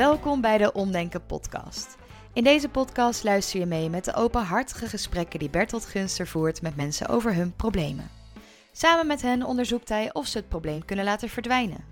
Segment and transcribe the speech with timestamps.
[0.00, 1.96] Welkom bij de Omdenken podcast.
[2.32, 6.76] In deze podcast luister je mee met de openhartige gesprekken die Bertolt Gunster voert met
[6.76, 8.10] mensen over hun problemen.
[8.72, 11.84] Samen met hen onderzoekt hij of ze het probleem kunnen laten verdwijnen.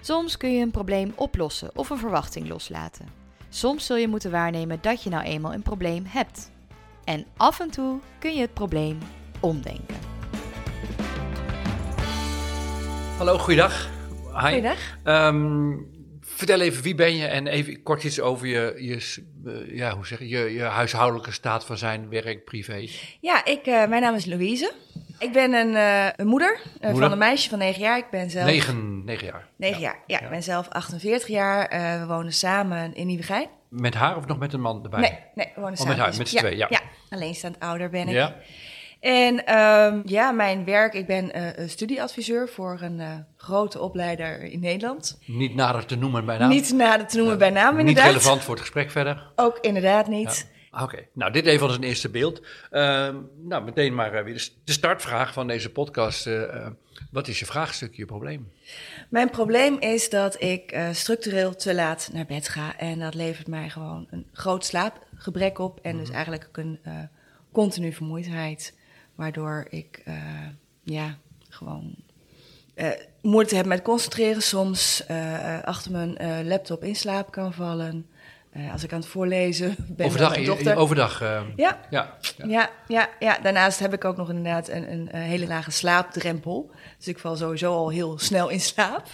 [0.00, 3.08] Soms kun je een probleem oplossen of een verwachting loslaten.
[3.48, 6.50] Soms zul je moeten waarnemen dat je nou eenmaal een probleem hebt.
[7.04, 8.98] En af en toe kun je het probleem
[9.40, 9.96] omdenken.
[13.16, 13.90] Hallo, goeiedag.
[14.32, 14.40] Hi.
[14.40, 14.98] Goeiedag.
[15.02, 15.72] Ehm,
[16.36, 20.06] vertel even, wie ben je en even kort iets over je, je, eh, ja, hoe
[20.06, 22.88] zeg je, je, je huishoudelijke staat van zijn, werk, privé.
[23.20, 24.72] Ja, ik, eh, mijn naam is Louise.
[25.18, 27.00] Ik ben een, eh, een moeder, Moeder?
[27.00, 27.98] van een meisje van 9 jaar.
[27.98, 28.46] Ik ben zelf...
[28.46, 29.48] Negen, negen jaar.
[29.56, 29.98] Negen jaar.
[30.06, 31.66] Ja, ik ben zelf 48 jaar.
[31.66, 33.48] Eh, we wonen samen in Nieuwegein.
[33.68, 35.00] Met haar of nog met een man erbij?
[35.00, 35.96] Nee, nee, we wonen Oh, samen.
[35.96, 36.66] met haar, met z'n ja, twee, ja.
[36.70, 38.14] Ja, alleenstaand ouder ben ik.
[38.14, 38.36] Ja?
[39.00, 44.60] En ehm, ja, mijn werk, ik ben eh, studieadviseur voor een eh, grote opleider in
[44.60, 45.18] Nederland.
[45.26, 46.48] Niet nader te noemen bij naam.
[46.48, 48.06] Niet nader te noemen bij naam Niet inderdaad.
[48.06, 49.32] relevant voor het gesprek verder.
[49.36, 50.46] Ook inderdaad niet.
[50.70, 52.42] Ah, Oké, nou dit even als een eerste beeld.
[52.70, 56.28] Ehm, nou, meteen maar eh, weer de, startvraag van deze podcast.
[57.10, 58.52] wat is je vraagstuk, je probleem?
[59.08, 62.76] Mijn probleem is dat ik structureel te laat naar bed ga.
[62.78, 65.78] En dat levert mij gewoon een groot slaapgebrek op.
[65.82, 66.04] En Mhm.
[66.04, 66.78] dus eigenlijk ook een
[67.52, 68.74] continu vermoeidheid.
[69.16, 70.14] Waardoor ik eh,
[70.82, 71.16] ja,
[71.48, 71.94] gewoon
[72.74, 72.88] eh,
[73.22, 74.42] moeite heb met concentreren.
[74.42, 78.06] Soms eh, achter mijn laptop in slaap kan vallen.
[78.72, 80.76] Als ik aan het voorlezen ben overdag, dochter.
[80.76, 81.20] overdag.
[81.20, 82.46] Ja, ja, ja.
[82.46, 86.70] ja, ja, ja, daarnaast heb ik ook nog inderdaad een, een, hele lage slaapdrempel.
[86.98, 89.06] Dus ik val sowieso al heel snel in slaap.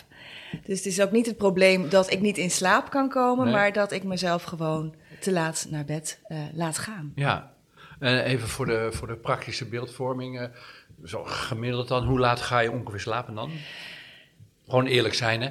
[0.64, 3.54] Dus het is ook niet het probleem dat ik niet in slaap kan komen, Nee.
[3.54, 6.20] maar dat ik mezelf gewoon te laat naar bed
[6.52, 7.12] laat gaan.
[7.14, 7.51] Ja,
[8.02, 10.40] en even voor de, voor de praktische beeldvorming.
[10.40, 10.46] eh,
[11.04, 13.50] zo gemiddeld dan, hoe laat ga je ongeveer slapen dan?
[14.64, 15.48] Gewoon eerlijk zijn, hè?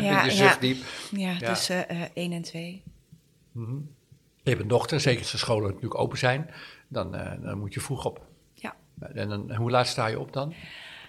[0.24, 0.84] je ja, zucht diep.
[1.10, 1.52] ja, Ja.
[1.52, 2.82] tussen eh 1 en 2.
[3.52, 3.76] Mhm.
[4.42, 6.50] Je hebt een dochter, zeker als de scholen natuurlijk open zijn.
[6.88, 8.26] Dan, eh, dan moet je vroeg op.
[8.54, 8.74] Ja.
[9.14, 10.54] En dan, hoe laat sta je op dan?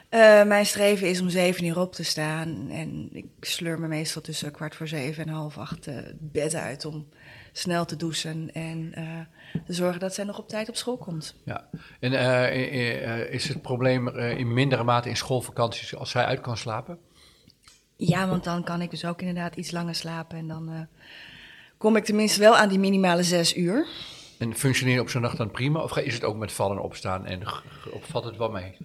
[0.09, 2.69] Eh, mijn streven is om 7 uur op te staan.
[2.69, 6.55] En ik sleur me meestal tussen kwart voor zeven en half acht eh, het bed
[6.55, 7.07] uit om
[7.57, 9.03] snel te douchen en eh,
[9.65, 11.35] te zorgen dat zij nog op tijd op school komt.
[11.45, 11.69] Ja.
[11.99, 16.57] En eh, eh, is het probleem in mindere mate in schoolvakanties als zij uit kan
[16.57, 16.97] slapen?
[17.95, 20.37] Ja, want dan kan ik dus ook inderdaad iets langer slapen.
[20.37, 20.87] En dan
[21.77, 23.87] kom ik tenminste wel aan die minimale zes uur.
[24.37, 25.79] En functioneer je op zo'n nacht dan prima?
[25.79, 27.41] Of is het ook met vallen en opstaan en
[28.01, 28.77] valt het wel mee?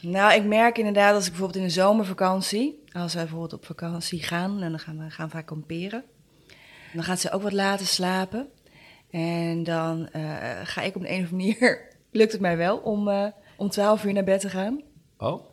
[0.00, 4.22] Nou, ik merk inderdaad als ik bijvoorbeeld in de zomervakantie, als wij bijvoorbeeld op vakantie
[4.22, 6.04] gaan, en dan gaan we gaan vaak kamperen,
[6.92, 8.48] dan gaat ze ook wat later slapen.
[9.10, 10.22] En dan eh,
[10.64, 11.88] ga ik op een, een of andere manier,
[12.20, 14.80] lukt het mij wel om, eh, om 12 uur naar bed te gaan.
[15.18, 15.48] Oh?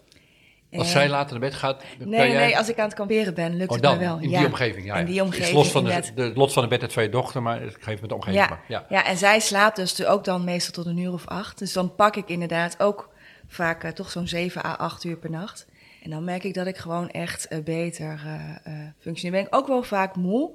[0.71, 2.45] Als En- zij later naar bed gaat, Nee, nee, jij...
[2.45, 4.19] nee, als ik aan het kamperen ben, lukt Oh, het mij wel.
[4.19, 4.37] in ja.
[4.37, 4.95] die omgeving, ja.
[4.95, 7.41] In die omgeving, los van de, de, het lot van de bed van je dochter,
[7.41, 8.43] maar het geeft met de omgeving.
[8.43, 8.85] Ja, maar, ja.
[8.89, 9.05] ja.
[9.05, 11.59] en zij slaapt dus ook dan meestal tot een uur of acht.
[11.59, 13.09] Dus dan pak ik inderdaad ook
[13.47, 15.67] vaak eh, toch zo'n 7 à 8 uur per nacht.
[16.03, 18.21] En dan merk ik dat ik gewoon echt beter
[18.63, 19.37] eh, functioneer.
[19.39, 20.51] Ben ik ook wel vaak moe,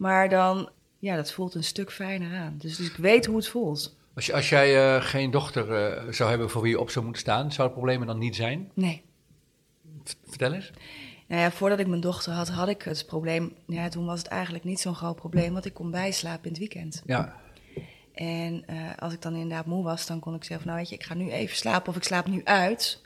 [0.00, 2.54] maar dan, ja, dat voelt een stuk fijner aan.
[2.58, 3.96] Dus, dus ik weet hoe het voelt.
[4.14, 7.04] Als, je, als jij eh, geen dochter eh, zou hebben voor wie je op zou
[7.04, 8.70] moeten staan, zou het probleem er dan niet zijn?
[8.74, 9.02] Nee.
[10.04, 10.70] V- Vertel eens.
[11.28, 13.54] Nou ja, voordat ik mijn dochter had, had ik het probleem.
[13.66, 16.58] Ja, toen was het eigenlijk niet zo'n groot probleem, want ik kon bijslapen in het
[16.58, 17.02] weekend.
[17.06, 17.36] Ja,
[18.12, 20.94] En eh, als ik dan inderdaad moe was, dan kon ik zeggen nou weet je,
[20.94, 23.02] ik ga nu even slapen of ik slaap nu uit.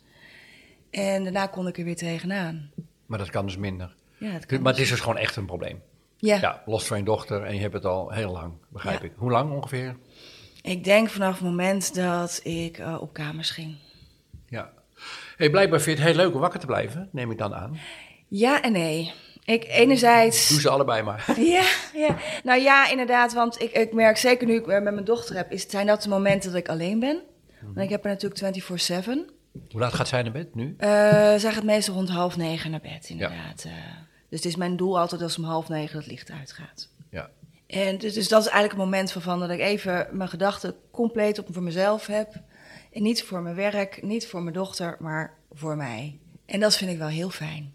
[0.90, 2.70] En daarna kon ik er weer tegenaan.
[3.06, 3.94] maar dat kan dus minder.
[4.18, 5.82] Ja, dat kan Maar het is dus gewoon echt een probleem.
[6.24, 6.38] Ja.
[6.40, 9.06] Ja, los van je dochter en je hebt het al heel lang, begrijp Ja.
[9.06, 9.12] ik.
[9.16, 9.96] Hoe lang ongeveer?
[10.62, 13.76] ik denk vanaf het moment dat ik eh, op kamers ging.
[14.48, 14.72] Ja.
[15.36, 17.78] Hey, blijkbaar vind je het heel leuk om wakker te blijven, neem ik dan aan.
[18.28, 19.12] Ja en nee.
[19.44, 20.48] Ik enerzijds...
[20.48, 21.24] Doe ze allebei maar.
[21.40, 21.64] Ja,
[21.94, 25.50] ja, nou ja, inderdaad, want ik, ik merk zeker nu ik met mijn dochter heb,
[25.52, 27.22] is, zijn dat de momenten dat ik alleen ben.
[27.60, 28.62] Want ik heb er natuurlijk
[29.04, 29.04] 24-7.
[29.70, 30.74] Hoe laat gaat zij naar bed nu?
[30.78, 30.88] Eh
[31.36, 33.64] zij gaat meestal rond half negen naar bed, inderdaad.
[33.64, 33.72] eh.
[34.34, 36.88] Dus het is mijn doel altijd als om half negen het licht uitgaat.
[37.10, 37.30] Ja.
[37.66, 41.38] En dus, dus dat is eigenlijk het moment waarvan dat ik even mijn gedachten compleet
[41.38, 42.34] op voor mezelf heb.
[42.92, 46.18] En niet voor mijn werk, niet voor mijn dochter, maar voor mij.
[46.46, 47.72] En dat vind ik wel heel fijn.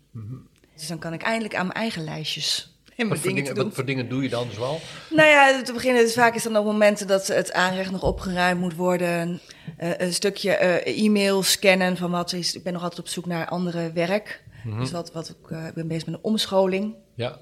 [0.75, 3.85] Dus dan kan ik eindelijk aan mijn eigen lijstjes en Wat voor, dingen wat voor
[3.85, 4.79] dingen doe je dan zoal?
[5.09, 8.59] Nou ja, te beginnen, dus vaak is dan op momenten dat het aanrecht nog opgeruimd
[8.59, 9.39] moet worden.
[9.77, 12.55] Eh, een stukje eh, e-mail scannen van wat is.
[12.55, 14.41] Ik ben nog altijd op zoek naar andere werk.
[14.77, 16.95] Dus wat, wat ik, eh, ik ben bezig met een omscholing.
[17.15, 17.37] Ja.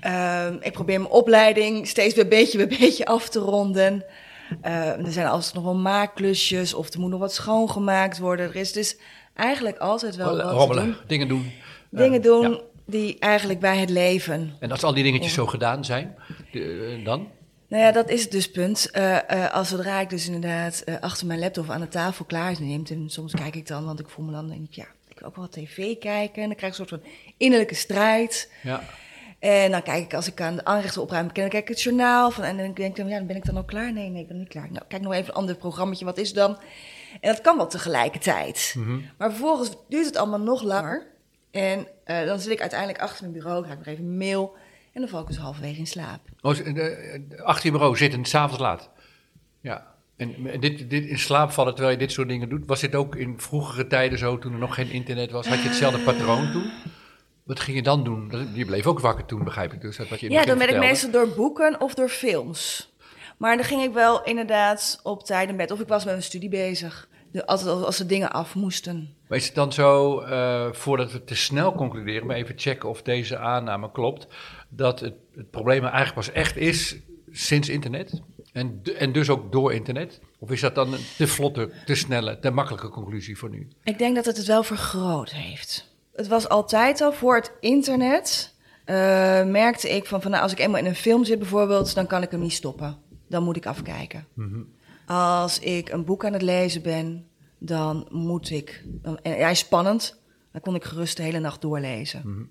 [0.00, 4.04] Ehm, ik probeer mijn opleiding steeds weer beetje bij beetje af te ronden.
[4.60, 8.46] Eh, er zijn altijd nog wel maakklusjes of er moet nog wat schoongemaakt worden.
[8.48, 8.96] Er is dus
[9.34, 10.96] eigenlijk altijd wel wat te Rommelen, doen.
[11.06, 11.52] dingen doen.
[11.90, 12.50] Dingen Eh, doen.
[12.50, 12.60] ja.
[12.84, 14.56] die eigenlijk bij het leven.
[14.60, 16.14] En als al die dingetjes zo gedaan zijn,
[16.52, 17.28] eh, dan?
[17.68, 18.90] Nou ja, dat is het dus punt.
[18.90, 22.90] Eh, eh, als zodra ik dus inderdaad eh, achter mijn laptop aan de tafel klaarneemt...
[22.90, 24.86] en soms kijk ik dan, want ik voel me dan, denk ik, ja,
[25.20, 26.42] ik ook wel tv kijken.
[26.42, 28.52] En dan krijg ik een soort van innerlijke strijd.
[28.62, 28.82] Ja.
[29.38, 32.30] En dan kijk ik, als ik aan de aanrechten opruim, dan kijk ik het journaal.
[32.30, 33.92] Van, en dan denk ik, ja, dan ben ik dan al klaar?
[33.92, 34.72] Nee, nee, ik ben niet klaar.
[34.72, 36.58] Nou, kijk nog even een ander programmaatje, wat is dan?
[37.20, 38.74] En dat kan wel tegelijkertijd.
[39.18, 41.06] Maar vervolgens duurt het allemaal nog langer.
[41.50, 44.56] En eh, dan zit ik uiteindelijk achter mijn bureau, krijg ik nog even een mail...
[44.92, 46.20] en dan val ik dus halverwege in slaap.
[46.40, 46.56] Oh,
[47.44, 48.90] achter je bureau zitten, s'avonds laat.
[49.60, 49.89] Ja.
[50.20, 53.16] En dit, dit in slaap vallen terwijl je dit soort dingen doet, was dit ook
[53.16, 55.46] in vroegere tijden zo, toen er nog geen internet was?
[55.46, 56.70] Had je hetzelfde patroon toen?
[57.44, 58.32] Wat ging je dan doen?
[58.54, 59.96] Je bleef ook wakker toen, begrijp ik dus.
[59.96, 62.92] dat Wat je in Ja, dan ben ik meestal door boeken of door films.
[63.36, 65.70] Maar dan ging ik wel inderdaad op tijd in bed.
[65.70, 67.08] Of ik was met mijn studie bezig.
[67.32, 69.14] De, altijd als, de dingen af moesten.
[69.28, 73.02] Maar is het dan zo, eh, voordat we te snel concluderen, maar even checken of
[73.02, 74.26] deze aanname klopt,
[74.68, 76.96] dat het, het probleem eigenlijk pas echt is
[77.30, 78.22] sinds internet?
[78.52, 80.20] En, en dus ook door internet?
[80.38, 83.68] Of is dat dan een te vlotte, te snelle, te makkelijke conclusie voor nu?
[83.84, 85.94] Ik denk dat het het wel vergroot heeft.
[86.12, 88.54] Het was altijd al voor het internet.
[88.84, 88.94] eh,
[89.44, 92.22] merkte ik van, van nou, als ik eenmaal in een film zit bijvoorbeeld, dan kan
[92.22, 92.96] ik hem niet stoppen.
[93.28, 94.26] Dan moet ik afkijken.
[95.06, 97.26] Als ik een boek aan het lezen ben,
[97.58, 98.82] dan moet ik.
[98.86, 100.20] Dan, en hij is spannend,
[100.52, 102.48] dan kon ik gerust de hele nacht doorlezen.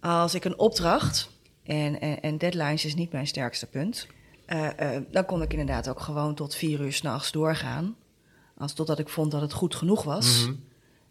[0.00, 1.30] Als ik een opdracht,
[1.64, 4.06] en, en, en deadlines is niet mijn sterkste punt,
[4.46, 7.96] eh, eh, dan kon ik inderdaad ook gewoon tot vier uur s'nachts doorgaan.
[8.56, 10.48] Als totdat ik vond dat het goed genoeg was.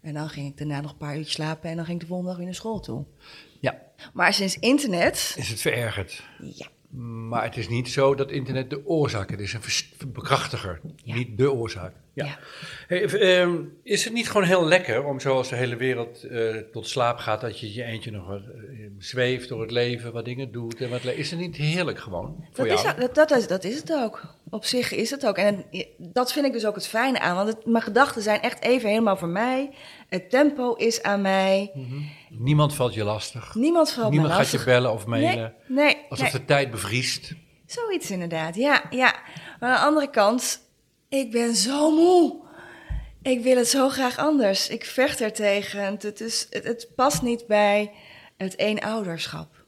[0.02, 2.08] En dan ging ik daarna nog een paar uur slapen en dan ging ik de
[2.08, 3.06] volgende dag weer naar school toe.
[3.60, 3.82] Ja,
[4.14, 6.24] Maar sinds internet, is het verergerd.
[6.40, 6.68] ja,
[7.02, 9.36] Maar het is niet zo dat internet de oorzaak is.
[9.36, 11.16] Het is een vers- bekrachtiger, Ja.
[11.16, 11.94] niet de oorzaak.
[12.14, 12.26] Ja.
[12.26, 12.40] Ja.
[12.88, 16.56] Hey, v- ehm, is het niet gewoon heel lekker om zoals de hele wereld eh,
[16.72, 20.26] tot slaap gaat, dat je je eentje nog wat, eh, zweeft door het leven, wat
[20.26, 22.94] dingen doet en wat le- Is het niet heerlijk gewoon voor dat jou?
[22.98, 24.36] is, dat, dat, is, dat is het ook.
[24.50, 25.38] Op zich is het ook.
[25.38, 25.66] En
[25.98, 27.36] dat vind ik dus ook het fijne aan.
[27.36, 29.70] Want het, mijn gedachten zijn echt even helemaal voor mij.
[30.14, 31.72] Het tempo is aan mij.
[32.30, 33.56] Niemand valt je lastig.
[33.56, 34.60] Niemand valt Niemand me gaat lastig.
[34.60, 35.56] je bellen of mailen.
[35.68, 36.42] Nee, nee, Alsof nee.
[36.42, 37.34] de tijd bevriest.
[37.66, 39.16] Zoiets inderdaad, ja, ja.
[39.60, 40.60] Maar aan de andere kant,
[41.10, 42.42] ik ben zo moe.
[43.22, 44.70] Ik wil het zo graag anders.
[44.70, 45.84] Ik vecht er tegen.
[45.86, 47.92] Het, het, is, het, het past niet bij
[48.38, 49.66] het eenouderschap.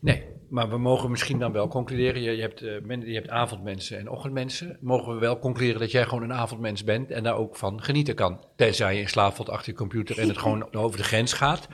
[0.00, 2.22] Nee, maar we mogen misschien dan wel concluderen.
[2.22, 4.76] Je, je, hebt, eh, je hebt avondmensen en ochtendmensen.
[4.80, 8.14] Mogen we wel concluderen dat jij gewoon een avondmens bent en daar ook van genieten
[8.14, 8.44] kan.
[8.56, 11.68] Tenzij je in slaap valt achter je computer en het gewoon over de grens gaat.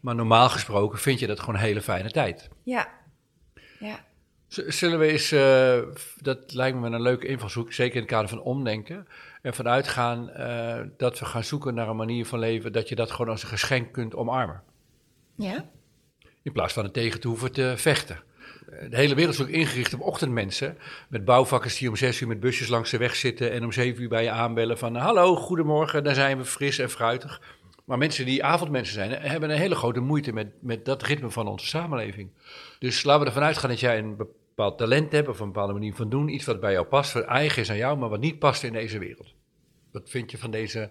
[0.00, 2.48] Maar normaal gesproken vind je dat gewoon een hele fijne tijd.
[2.62, 2.88] Ja.
[3.78, 4.04] Ja.
[4.46, 5.78] Z- Zullen we eens, eh,
[6.20, 9.06] dat lijkt me een leuke invalshoek, zeker in het kader van omdenken,
[9.42, 13.10] ervan uitgaan eh, dat we gaan zoeken naar een manier van leven dat je dat
[13.10, 14.62] gewoon als een geschenk kunt omarmen.
[15.36, 15.68] Ja?
[16.48, 18.20] In plaats van er tegen te hoeven te vechten.
[18.90, 20.78] De hele wereld is ook ingericht op ochtendmensen.
[21.08, 24.02] Met bouwvakkers die om zes uur met busjes langs de weg zitten en om zeven
[24.02, 27.40] uur bij je aanbellen van hallo, goedemorgen, dan zijn we fris en fruitig.
[27.84, 31.48] Maar mensen die avondmensen zijn, hebben een hele grote moeite met, met dat ritme van
[31.48, 32.30] onze samenleving.
[32.78, 35.94] Dus laten we ervan uitgaan dat jij een bepaald talent hebt of een bepaalde manier
[35.94, 36.28] van doen.
[36.28, 38.72] Iets wat bij jou past, wat eigen is aan jou, maar wat niet past in
[38.72, 39.34] deze wereld.
[39.92, 40.90] Wat vind je van deze,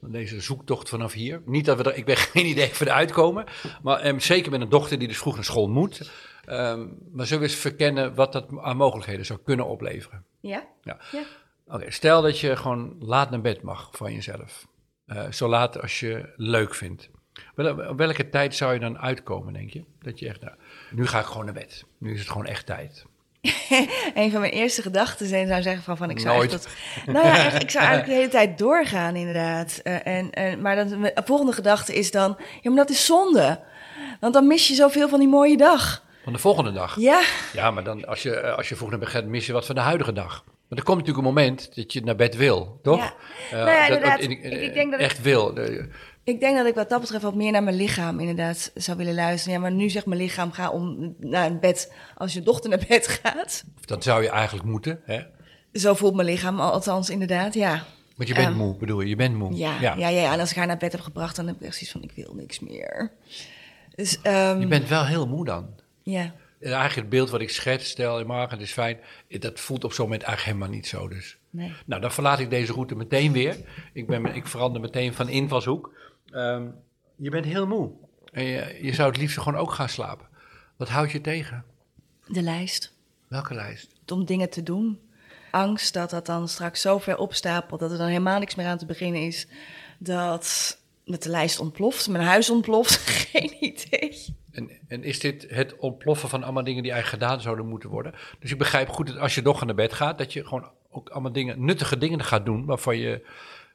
[0.00, 1.42] deze zoektocht vanaf hier?
[1.44, 3.44] Niet dat we er, ik ben geen idee van de uitkomen,
[3.82, 6.10] maar ehm, zeker met een dochter die dus vroeg naar school moet.
[6.44, 10.24] Ehm, maar zullen we eens verkennen wat dat aan mogelijkheden zou kunnen opleveren?
[10.40, 10.66] Ja?
[10.82, 10.98] Ja.
[11.12, 11.22] Ja.
[11.66, 14.66] Oké, stel dat je gewoon laat naar bed mag van jezelf.
[15.06, 17.10] Eh, zo laat als je leuk vindt.
[17.54, 19.84] Wel, op welke tijd zou je dan uitkomen, denk je?
[19.98, 20.54] Dat je echt, nou,
[20.90, 21.84] nu ga ik gewoon naar bed.
[21.98, 23.06] Nu is het gewoon echt tijd.
[24.14, 26.52] Een van mijn eerste gedachten zijn, zou zeggen van, van ik zou Nooit.
[26.52, 26.68] echt
[27.04, 29.80] dat, nou ja, echt, ik zou eigenlijk de hele tijd doorgaan inderdaad.
[29.82, 33.60] Eh, en, en, maar dan, de volgende gedachte is dan, ja, maar dat is zonde.
[34.20, 36.04] Want dan mis je zoveel van die mooie dag.
[36.24, 36.96] Van de volgende dag.
[37.00, 37.20] Ja,
[37.52, 39.66] Ja, maar dan, als je, eh, als je vroeg naar bed gaat, mis je wat
[39.66, 40.44] van de huidige dag.
[40.68, 42.98] Maar er komt natuurlijk een moment dat je naar bed wil, toch?
[42.98, 43.14] Ja.
[43.50, 44.18] Eh, Nou ja, dat- inderdaad.
[44.20, 45.54] in- Ik- ik denk dat echt wil.
[46.28, 49.14] Ik denk dat ik wat dat betreft wat meer naar mijn lichaam inderdaad zou willen
[49.14, 49.54] luisteren.
[49.54, 53.06] Ja, maar nu zegt mijn lichaam, ga om naar bed als je dochter naar bed
[53.08, 53.64] gaat.
[53.84, 55.20] dat zou je eigenlijk moeten, hè?
[55.72, 57.84] Zo voelt mijn lichaam al- althans inderdaad, ja.
[58.16, 59.08] Want je bent Ehm, moe, bedoel je?
[59.08, 59.54] Je bent moe.
[59.54, 59.94] Ja, ja.
[59.96, 61.90] Ja, ja, En als ik haar naar bed heb gebracht, dan heb ik echt zoiets
[61.92, 63.10] van, ik wil niks meer.
[63.94, 65.66] Dus, ehm, Je bent wel heel moe dan.
[66.02, 66.32] ja.
[66.60, 68.98] En eigenlijk het beeld wat ik schets, stel in morgen, het is fijn.
[69.28, 71.36] Dat voelt op zo'n moment eigenlijk helemaal niet zo dus.
[71.50, 71.72] Nee.
[71.86, 73.56] Nou, dan verlaat ik deze route meteen weer.
[73.92, 75.92] Ik, ben, ik verander meteen van invalshoek.
[76.30, 76.66] Ehm,
[77.16, 77.90] je bent heel moe.
[78.32, 80.26] En je, je zou het liefst gewoon ook gaan slapen.
[80.76, 81.64] Wat houdt je tegen?
[82.26, 82.92] De lijst.
[83.28, 83.94] Welke lijst?
[84.06, 85.00] Om dingen te doen.
[85.50, 88.78] Angst dat dat dan straks zo ver opstapelt dat er dan helemaal niks meer aan
[88.78, 89.46] te beginnen is.
[89.98, 92.96] Dat, dat de lijst ontploft, mijn huis ontploft.
[93.32, 94.36] Geen idee.
[94.88, 98.14] En is dit het ontploffen van allemaal dingen die eigenlijk gedaan zouden moeten worden?
[98.38, 101.08] Dus ik begrijp goed dat als je nog naar bed gaat, dat je gewoon ook
[101.08, 103.26] allemaal dingen, nuttige dingen gaat doen waarvan je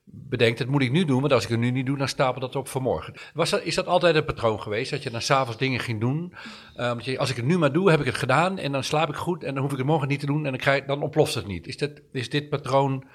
[0.03, 2.41] bedenkt, dat moet ik nu doen, want als ik het nu niet doe, dan stapel
[2.41, 3.13] dat op voor morgen.
[3.33, 6.33] Was dat, is dat altijd een patroon geweest, dat je dan s'avonds dingen ging doen?
[6.77, 9.09] Um, je, als ik het nu maar doe, heb ik het gedaan en dan slaap
[9.09, 11.01] ik goed en dan hoef ik het morgen niet te doen en dan, krijg, dan
[11.01, 11.67] ontploft het niet.
[11.67, 13.05] Is, dat, is dit patroon,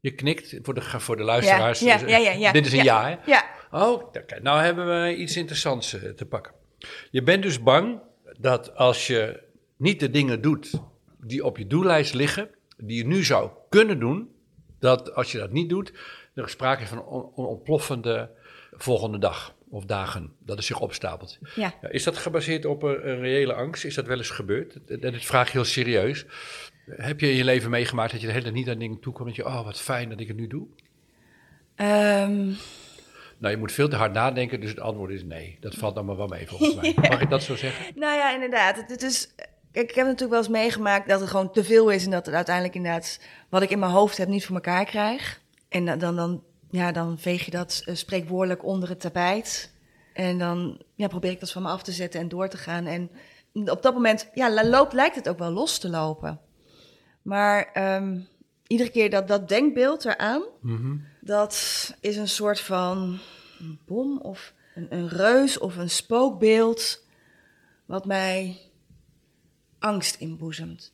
[0.00, 3.08] je knikt voor de, voor de luisteraars, ja, ja, ja, ja, dit is een ja,
[3.08, 3.16] hè?
[3.26, 3.44] Ja.
[3.70, 6.52] Oh, nou hebben we iets interessants uh, te pakken.
[7.10, 8.00] Je bent dus bang
[8.38, 9.42] dat als je
[9.76, 10.70] niet de dingen doet
[11.20, 14.30] die op je doellijst liggen, die je nu zou kunnen doen,
[14.78, 15.92] dat als je dat niet doet,
[16.34, 18.30] er sprake is van een ontploffende
[18.72, 21.38] volgende dag of dagen, dat het zich opstapelt.
[21.54, 21.74] Ja.
[21.90, 23.84] Is dat gebaseerd op een, een, reële angst?
[23.84, 24.74] Is dat wel eens gebeurd?
[24.86, 26.26] En dit vraag je heel serieus.
[26.86, 29.26] Heb je in je leven meegemaakt dat je de hele tijd niet aan dingen toekomt?
[29.26, 30.66] Dat je, oh wat fijn dat ik het nu doe?
[31.76, 32.56] Um...
[33.38, 35.56] Nou, je moet veel te hard nadenken, dus het antwoord is nee.
[35.60, 36.94] Dat valt allemaal wel mee volgens mij.
[37.10, 37.84] Mag ik dat zo zeggen?
[37.94, 38.84] Nou ja, inderdaad.
[38.86, 39.34] Het, is,
[39.72, 42.34] ik heb natuurlijk wel eens meegemaakt dat het gewoon te veel is en dat het
[42.34, 45.41] uiteindelijk inderdaad wat ik in mijn hoofd heb niet voor elkaar krijg.
[45.72, 49.74] En dan, dan, ja, dan veeg je dat uh, spreekwoordelijk onder het tapijt.
[50.12, 52.86] En dan ja, probeer ik dat van me af te zetten en door te gaan.
[52.86, 53.10] En
[53.52, 56.40] op dat moment ja, loopt, lijkt het ook wel los te lopen.
[57.22, 58.28] Maar um,
[58.66, 61.04] iedere keer dat, dat denkbeeld eraan, mm -hmm.
[61.20, 61.54] dat
[62.00, 63.18] is een soort van
[63.58, 67.04] een bom of een, een reus of een spookbeeld
[67.86, 68.60] wat mij
[69.78, 70.92] angst inboezemt.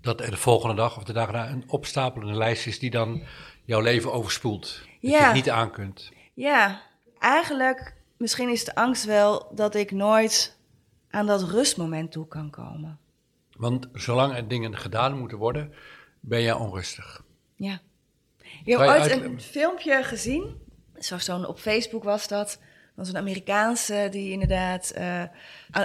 [0.00, 3.22] Dat er de volgende dag of de dag daarna een opstapelende lijst is die dan
[3.66, 4.80] jouw leven overspoelt.
[5.00, 5.18] Dat ja.
[5.18, 6.10] je het niet aan kunt.
[6.34, 6.82] Ja,
[7.18, 10.56] eigenlijk, misschien is de angst wel dat ik nooit
[11.10, 12.98] aan dat rustmoment toe kan komen.
[13.56, 15.72] Want zolang er dingen gedaan moeten worden,
[16.20, 17.22] ben jij onrustig.
[17.56, 17.80] Ja.
[18.64, 20.60] Ik heb ooit een filmpje gezien,
[20.98, 22.58] zo, zo op Facebook was dat,
[22.94, 25.22] was een Amerikaanse die inderdaad, uh,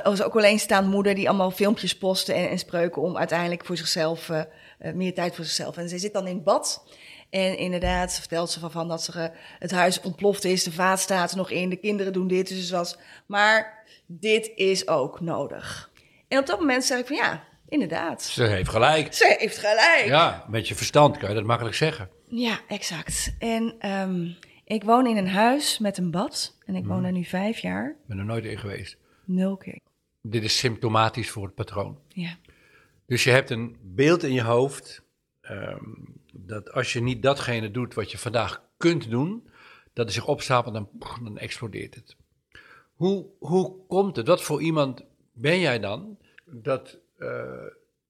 [0.03, 4.29] was ook alleenstaande moeder die allemaal filmpjes postte en, en spreuken om uiteindelijk voor zichzelf,
[4.29, 4.41] uh,
[4.81, 5.77] uh, meer tijd voor zichzelf.
[5.77, 6.83] En zij zit dan in bad
[7.31, 11.31] en inderdaad vertelt ze van, van dat ze, het huis ontploft is, de vaat staat
[11.31, 12.47] er nog in, de kinderen doen dit.
[12.47, 15.91] Dus was, maar dit is ook nodig.
[16.27, 18.23] En op dat moment zei ik van ja, inderdaad.
[18.23, 19.13] Ze heeft gelijk.
[19.13, 20.05] Ze heeft gelijk.
[20.05, 22.09] Ja, met je verstand kan je dat makkelijk zeggen.
[22.27, 23.35] Ja, exact.
[23.39, 26.57] En um, ik woon in een huis met een bad.
[26.65, 27.03] En ik woon Hmm.
[27.03, 27.89] daar nu vijf jaar.
[27.89, 28.97] Ik ben er nooit in geweest.
[29.25, 29.79] Nul keer.
[30.21, 31.99] Dit is symptomatisch voor het patroon.
[32.07, 32.37] Ja.
[33.05, 35.03] Dus je hebt een beeld in je hoofd
[35.41, 39.49] um, dat als je niet datgene doet wat je vandaag kunt doen,
[39.93, 42.15] dat het zich opstapelt en dan, dan explodeert het.
[42.95, 44.27] Hoe, hoe komt het?
[44.27, 47.43] Wat voor iemand ben jij dan dat uh,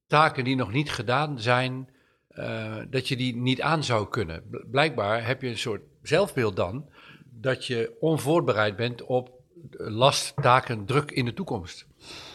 [0.08, 1.90] taken die nog niet gedaan zijn,
[2.32, 4.44] uh, dat je die niet aan zou kunnen?
[4.72, 6.90] Blijkbaar heb je een soort zelfbeeld dan
[7.30, 9.40] dat je onvoorbereid bent op
[9.78, 11.86] last, taken, druk in de toekomst.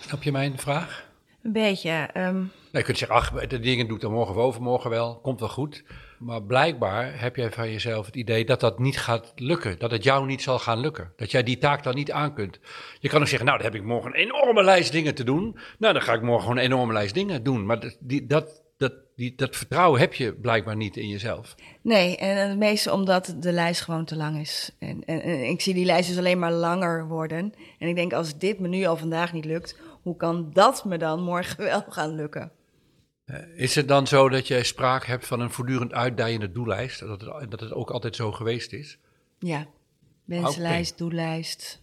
[0.00, 1.10] Snap je mijn vraag?
[1.42, 2.10] Een beetje.
[2.16, 2.50] Um...
[2.76, 5.40] Nou, je kunt zeggen, ach, de dingen doe ik dan morgen of overmorgen wel, komt
[5.40, 5.84] wel goed.
[6.18, 9.78] Maar blijkbaar heb jij van jezelf het idee dat dat niet gaat lukken.
[9.78, 11.12] Dat het jou niet zal gaan lukken.
[11.16, 12.58] Dat jij die taak dan niet aan kunt.
[13.00, 15.58] Je kan ook zeggen, nou, dan heb ik morgen een enorme lijst dingen te doen.
[15.78, 17.66] Nou, dan ga ik morgen gewoon een enorme lijst dingen doen.
[17.66, 21.54] Maar die, dat, dat, die, dat vertrouwen heb je blijkbaar niet in jezelf.
[21.82, 24.70] Nee, en het meeste omdat de lijst gewoon te lang is.
[24.78, 27.54] En, en, en ik zie die lijst dus alleen maar langer worden.
[27.78, 30.98] En ik denk, als dit me nu al vandaag niet lukt, hoe kan dat me
[30.98, 32.52] dan morgen wel gaan lukken?
[33.26, 37.00] Uh, is het dan zo dat jij sprake hebt van een voortdurend uitdijende doellijst?
[37.00, 38.98] Dat het, dat het ook altijd zo geweest is?
[39.38, 39.66] Ja,
[40.24, 41.08] wensenlijst, okay.
[41.08, 41.80] doellijst.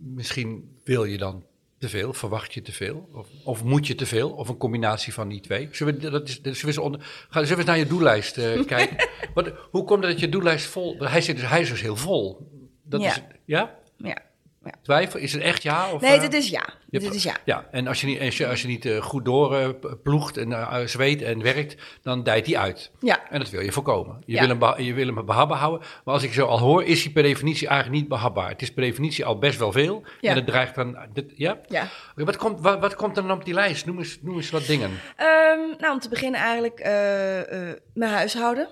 [0.00, 1.44] Misschien wil je dan
[1.78, 3.08] te veel, verwacht je te veel?
[3.12, 4.30] Of, of, moet je te veel?
[4.30, 5.68] Of een combinatie van die twee?
[5.72, 8.66] Zullen we, dat is, we, eens, onder, gaan, zullen we eens naar je doellijst uh,
[8.66, 9.08] kijken?
[9.34, 10.98] Wat, hoe komt het dat je doellijst vol...
[10.98, 12.50] Hij, zit dus, hij is dus heel vol.
[12.82, 13.10] Dat ja.
[13.10, 13.78] Is, ja?
[13.96, 14.22] Ja.
[14.64, 14.70] Ja.
[14.82, 15.20] Twijfel?
[15.20, 15.92] Is het echt ja?
[15.92, 16.68] Of, nee, uh, dit is ja.
[16.86, 17.36] Dit is ja.
[17.44, 20.78] Ja, en als je niet, als je, als je niet uh, goed doorploegt en uh,
[20.84, 22.90] zweet en werkt, dan dijt die uit.
[23.00, 23.28] Ja.
[23.30, 24.22] En dat wil je voorkomen.
[24.26, 24.46] Je, Ja.
[24.46, 25.86] wil, hem je wil hem behapbaar houden.
[26.04, 28.48] Maar als ik zo al hoor, is hij per definitie eigenlijk niet behapbaar.
[28.48, 30.02] Het is per definitie al best wel veel.
[30.20, 30.30] Ja.
[30.30, 30.98] En het dreigt dan...
[31.12, 31.58] Dit, ja?
[31.66, 31.88] Ja.
[32.14, 33.86] Wat komt, wat, wat komt er dan op die lijst?
[33.86, 34.90] Noem eens, noem eens wat dingen.
[35.16, 38.68] Ehm, nou, om te beginnen eigenlijk eh, eh, mijn huishouden.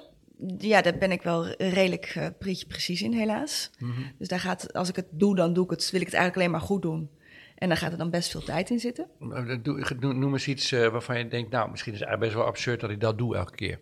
[0.59, 3.71] Ja, daar ben ik wel redelijk eh, pre- precies in, helaas.
[4.19, 6.37] Dus daar gaat, als ik het doe, dan doe ik het, wil ik het eigenlijk
[6.37, 7.11] alleen maar goed doen.
[7.55, 9.07] En daar gaat er dan best veel tijd in zitten.
[9.21, 12.35] Uh, doe- Noem eens iets eh, waarvan je denkt, nou, misschien is het eigenlijk best
[12.35, 13.79] wel absurd dat ik dat doe elke keer.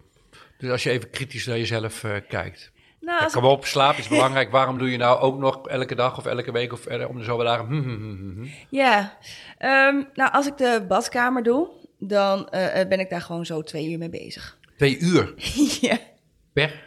[0.58, 2.73] Dus als je even kritisch naar jezelf eh, kijkt.
[3.00, 4.50] Nou, Ja, kom op, slaap is belangrijk.
[4.50, 7.25] Waarom doe je nou ook nog elke dag of elke week of eh, om de
[7.25, 7.66] zoveel dagen?
[7.66, 8.46] Hm, hm, hm.
[8.70, 9.18] Ja,
[9.58, 11.68] Ehm, nou als ik de badkamer doe,
[11.99, 14.58] dan eh, eh, ben ik daar gewoon zo twee uur mee bezig.
[14.76, 15.34] Twee uur
[15.88, 15.99] ja.
[16.54, 16.82] Per.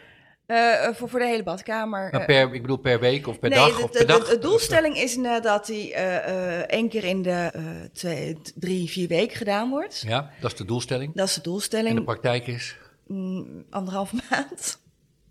[0.46, 2.10] Eh, eh, voor, voor de hele badkamer.
[2.10, 4.06] Nou, Eh, per, ik bedoel per week of per nee, dag de, of per de-
[4.06, 4.28] dag?
[4.28, 7.50] de doelstelling is inderdaad dat die eh, één keer in de
[7.92, 10.04] twee, drie, vier weken gedaan wordt.
[10.06, 11.14] Ja, dat is de doelstelling.
[11.14, 12.04] Dat is de En de doelstelling.
[12.04, 12.76] praktijk is?
[13.06, 14.78] Mm, anderhalve maand.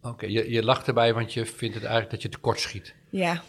[0.01, 2.93] Oké, je, je lacht erbij, want je vindt het eigenlijk dat je tekort schiet.
[3.09, 3.41] Ja.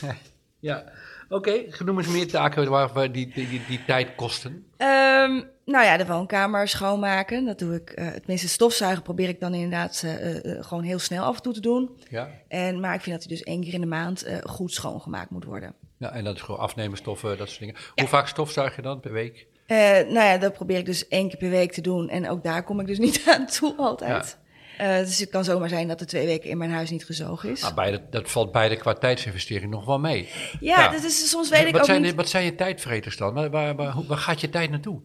[0.60, 0.84] Ja,
[1.28, 1.64] oké.
[1.84, 4.66] Noem eens meer taken waar, die, die, die, die tijd kosten.
[4.76, 7.44] Ehm, nou ja, de woonkamer schoonmaken.
[7.44, 7.90] Dat doe ik.
[7.90, 11.52] eh tenminste, stofzuigen probeer ik dan inderdaad eh, eh, gewoon heel snel af en toe
[11.52, 11.98] te doen.
[12.10, 12.28] Ja.
[12.48, 15.44] En, maar ik vind dat hij dus één keer in de maand goed schoongemaakt moet
[15.44, 15.74] worden.
[15.98, 17.74] ja, en dat is gewoon afnemen, stoffen, dat soort dingen.
[17.94, 19.46] Hoe vaak stofzuig je dan per week?
[19.66, 22.08] Nou ja, dat probeer ik dus één keer per week te doen.
[22.08, 24.38] En ook daar kom ik dus niet aan toe altijd.
[24.78, 27.50] Eh, dus het kan zomaar zijn dat er twee weken in mijn huis niet gezogen
[27.50, 27.60] is.
[27.60, 30.28] Nou, beide, dat valt beide qua tijdsinvestering nog wel mee.
[30.60, 30.88] ja, ja.
[30.88, 32.14] dat is, soms weet ik wat, ook zijn niet...
[32.14, 33.34] wat zijn je tijdvreters dan?
[33.34, 33.74] Waar, waar,
[34.06, 35.00] waar, gaat je tijd naartoe?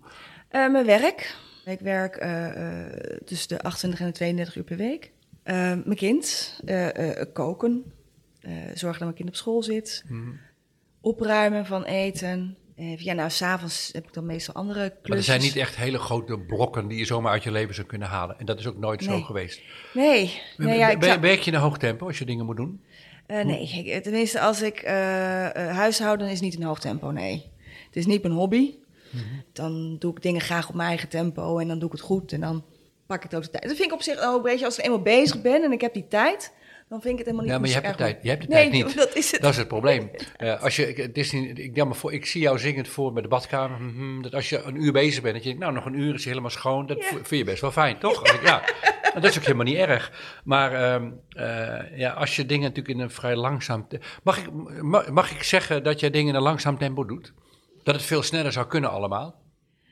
[0.54, 1.36] Eh, mijn werk.
[1.66, 5.12] Ik werk eh, eh, tussen de 28 en de 32 uur per week.
[5.44, 6.60] Mijn kind.
[7.34, 7.94] koken.
[8.74, 10.04] Zorgen dat mijn kind op school zit.
[10.08, 10.30] Mhm.
[11.02, 12.58] Opruimen van eten.
[12.76, 15.08] Eh, ja, nou, s'avonds heb ik dan meestal andere klusjes.
[15.08, 17.88] Maar er zijn niet echt hele grote blokken die je zomaar uit je leven zou
[17.88, 18.40] kunnen halen.
[18.40, 19.24] En dat is ook nooit zo Nee.
[19.24, 19.62] geweest.
[19.94, 20.42] Nee.
[20.58, 22.56] nee ja, ik Ben- zou- Werk je in een hoog tempo als je dingen moet
[22.58, 22.82] doen?
[23.28, 24.94] Eh, nee, ik- tenminste als ik eh,
[25.54, 27.52] huishouden is niet in hoog tempo, nee.
[27.86, 28.76] Het is niet mijn hobby.
[29.10, 29.24] Mhm.
[29.54, 32.32] Dan doe ik dingen graag op mijn eigen tempo en dan doe ik het goed
[32.32, 32.64] en dan
[33.06, 33.64] pak ik ook de tijd.
[33.64, 35.82] Dat vind ik op zich ook, weet je, als ik eenmaal bezig ben en ik
[35.82, 36.54] heb die tijd,
[36.94, 38.24] dan vind ik het helemaal niet Ja, maar je zo hebt de erg tijd.
[38.24, 38.96] Je hebt de nee, tijd niet.
[39.06, 39.42] dat is het.
[39.42, 40.12] Dat is het probleem.
[40.62, 43.28] Als je, ik- het is niet, ik, voor, ik zie jou zingend voor bij de
[43.28, 43.82] badkamer.
[43.82, 46.14] mhm, dat als je een uur bezig bent, dat je denkt, nou, nog een uur
[46.14, 46.86] is helemaal schoon.
[46.86, 47.06] Dat Ja.
[47.08, 48.42] vind je best wel fijn, toch?
[48.44, 48.62] Ja.
[49.14, 50.12] Dat is ook helemaal niet erg.
[50.44, 53.88] Maar ehm, eh, ja, als je dingen natuurlijk in een vrij langzaam...
[54.24, 57.34] Mag ik, ma- mag ik zeggen dat jij dingen in een langzaam tempo doet?
[57.84, 59.36] Dat het veel sneller zou kunnen allemaal?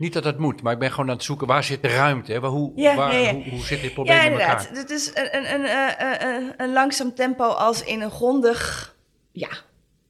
[0.02, 2.32] Niet dat dat moet, maar ik ben gewoon aan het zoeken, waar zit de ruimte?
[2.32, 2.40] Hè?
[2.40, 3.34] Hoe, Ja, waar, ja.
[3.34, 4.68] Hoe, hoe zit dit probleem Ja, in elkaar?
[4.68, 4.78] inderdaad.
[4.78, 8.96] Het is een, een, een, eh, eh, een, een langzaam tempo als in een grondig...
[9.32, 9.50] Ja,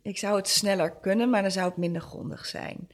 [0.02, 2.88] ik zou het sneller kunnen, maar dan zou het minder grondig zijn.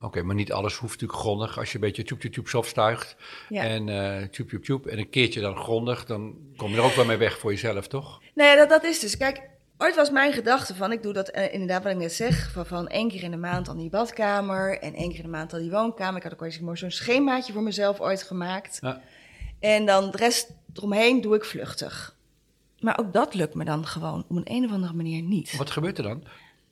[0.00, 1.58] Oké, maar niet alles hoeft natuurlijk grondig.
[1.58, 3.16] Als je een beetje tjoep tjoep sofstuigt
[3.48, 3.62] Ja.
[3.62, 6.94] en eh tjoep tjoep tjoep en een keertje dan grondig, dan kom je er ook
[6.94, 8.20] wel mee weg voor jezelf, toch?
[8.34, 9.16] Nou ja, dat, dat is dus.
[9.16, 12.50] Kijk, ooit was mijn gedachte van, ik doe dat eh, inderdaad wat ik net zeg,
[12.52, 15.30] van, van één keer in de maand dan die badkamer en één keer in de
[15.30, 16.16] maand dan die woonkamer.
[16.16, 18.78] Ik had ook ooit eens zo'n schemaatje voor mezelf ooit gemaakt.
[18.80, 19.00] Ja.
[19.60, 22.16] En dan de rest eromheen doe ik vluchtig.
[22.80, 25.56] Maar ook dat lukt me dan gewoon op een, een of andere manier niet.
[25.56, 26.24] Wat gebeurt er dan?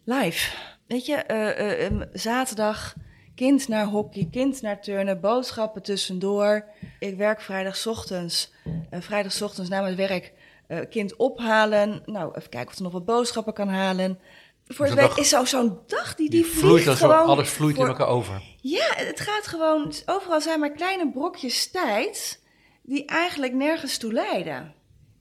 [0.04, 0.56] Live.
[0.86, 2.94] Weet je, eh, eh, eh, zaterdag,
[3.34, 6.64] kind naar hockey, kind naar turnen, boodschappen tussendoor.
[6.98, 10.32] Ik werk vrijdagochtends, uh, vrijdagochtends na mijn werk,
[10.70, 12.02] eh, kind ophalen.
[12.06, 14.18] Nou, even kijken of er nog wat boodschappen kan halen.
[14.66, 17.26] Voor de week is zo- zo'n dag die, die, vliegt gewoon.
[17.26, 18.42] alles vloeit voor- in elkaar over.
[18.60, 19.92] Ja, het gaat gewoon.
[20.06, 22.42] Overal zijn maar kleine brokjes tijd
[22.82, 24.74] die eigenlijk nergens toe leiden.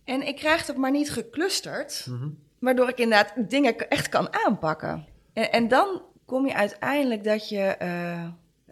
[0.03, 2.27] En ik krijg het maar niet geclusterd, Mhm.
[2.59, 5.05] waardoor ik inderdaad dingen echt kan aanpakken.
[5.33, 8.27] En, en dan kom je uiteindelijk dat je eh,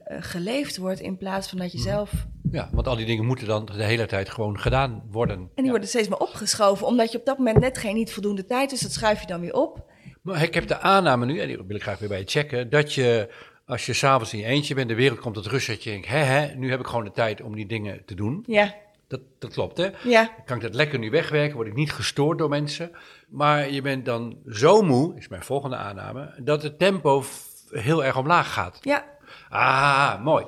[0.10, 1.78] geleefd wordt in plaats van dat Mhm.
[1.78, 2.12] je zelf.
[2.52, 5.38] Ja, want al die dingen moeten dan de hele tijd gewoon gedaan worden.
[5.38, 5.70] En die Ja.
[5.70, 8.82] worden steeds maar opgeschoven, omdat je op dat moment net geen niet voldoende tijd, dus
[8.82, 9.92] dat schuif je dan weer op.
[10.22, 12.70] Maar ik heb de aanname nu, en die wil ik graag weer bij je checken,
[12.70, 13.30] dat je
[13.66, 16.08] als je s'avonds in je eentje bent, de wereld komt tot rust, dat je denkt,
[16.08, 18.44] hè, hè, nu heb ik gewoon de tijd om die dingen te doen.
[18.48, 18.74] Ja,
[19.08, 19.88] Dat, dat klopt, hè?
[20.04, 22.92] ja, Dan kan ik dat lekker nu wegwerken, word ik niet gestoord door mensen.
[23.30, 27.24] Maar je bent dan zo moe, is mijn volgende aanname, dat het tempo
[27.70, 28.78] heel erg omlaag gaat.
[28.82, 29.16] ja.
[29.50, 30.46] Ah, mooi.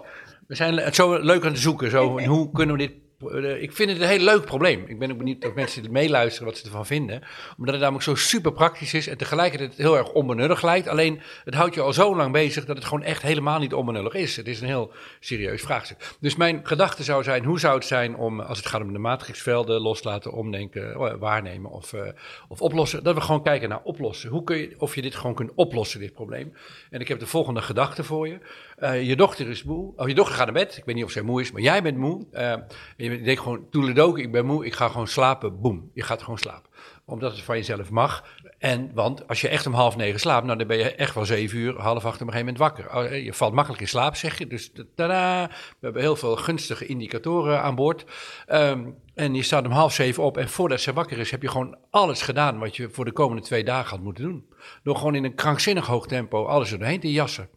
[0.48, 1.90] We zijn het zo leuk aan het zoeken.
[1.90, 2.92] Zo, hoe kunnen we dit...
[3.44, 4.84] eh, Ik vind het een heel leuk probleem.
[4.88, 7.22] Ik ben ook benieuwd of mensen die meeluisteren wat ze ervan vinden.
[7.58, 10.88] Omdat het namelijk zo super praktisch is en tegelijkertijd heel erg onbenullig lijkt.
[10.88, 14.14] Alleen, het houdt je al zo lang bezig dat het gewoon echt helemaal niet onbenullig
[14.14, 14.36] is.
[14.36, 16.16] Het is een heel serieus vraagstuk.
[16.20, 19.00] Dus mijn gedachte zou zijn, hoe zou het zijn om, als het gaat om de
[19.00, 22.02] matrixvelden, loslaten, omdenken, eh, waarnemen of, eh,
[22.48, 23.04] of oplossen.
[23.04, 24.30] Dat we gewoon kijken naar oplossen.
[24.30, 26.54] Hoe kun je, of je dit gewoon kunt oplossen, dit probleem.
[26.90, 28.38] En ik heb de volgende gedachte voor je.
[28.80, 29.94] Eh, je dochter is moe.
[29.96, 30.78] Oh, je dochter gaat naar bed.
[30.78, 32.26] Ik weet niet of zij moe is, maar jij bent moe.
[32.32, 35.62] En je denkt gewoon, toeledoken, ik ben moe, ik ga gewoon slapen.
[35.62, 36.70] Boom, je gaat gewoon slapen.
[37.06, 38.24] Omdat het van jezelf mag.
[38.58, 41.26] En, want als je echt om half negen slaapt, nou, dan ben je echt wel
[41.26, 42.96] zeven uur, half acht op een gegeven moment wakker.
[42.96, 44.48] Oh, eh, Je valt makkelijk in slaap, zeg je.
[44.48, 48.06] Dus tada, we hebben heel veel gunstige indicatoren aan boord.
[48.46, 51.50] Ehm, en je staat om half zeven op en voordat ze wakker is, heb je
[51.50, 54.46] gewoon alles gedaan wat je voor de komende twee dagen had moeten doen.
[54.84, 57.50] Door gewoon in een krankzinnig hoog tempo alles er doorheen te jassen.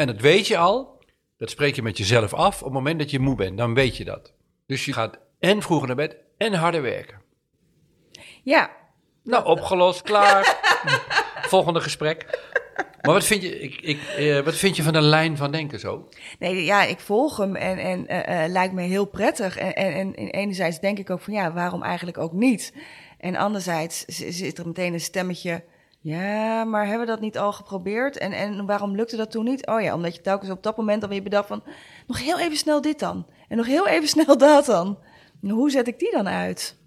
[0.00, 0.98] En dat weet je al,
[1.36, 3.96] dat spreek je met jezelf af op het moment dat je moe bent, dan weet
[3.96, 4.32] je dat.
[4.66, 7.22] Dus je gaat en vroeger naar bed en harder werken.
[8.42, 8.70] Ja,
[9.24, 10.58] Nou, opgelost, klaar.
[11.54, 12.38] Volgende gesprek.
[13.02, 15.80] Maar wat vind, je, ik, ik, eh, wat vind je van de lijn van denken
[15.80, 16.08] zo?
[16.38, 19.56] Nee, ja, ik volg hem en, en eh, eh, lijkt me heel prettig.
[19.56, 22.74] En, en, en enerzijds denk ik ook van ja, waarom eigenlijk ook niet?
[23.18, 25.64] En anderzijds zit er meteen een stemmetje.
[26.02, 28.18] Ja, maar hebben we dat niet al geprobeerd?
[28.18, 29.66] En, en waarom lukte dat toen niet?
[29.66, 31.62] Oh ja, omdat je telkens op dat moment dan weer bedacht van...
[32.06, 33.26] nog heel even snel dit dan.
[33.48, 34.98] En nog heel even snel dat dan.
[35.40, 36.78] Hoe zet ik die dan uit?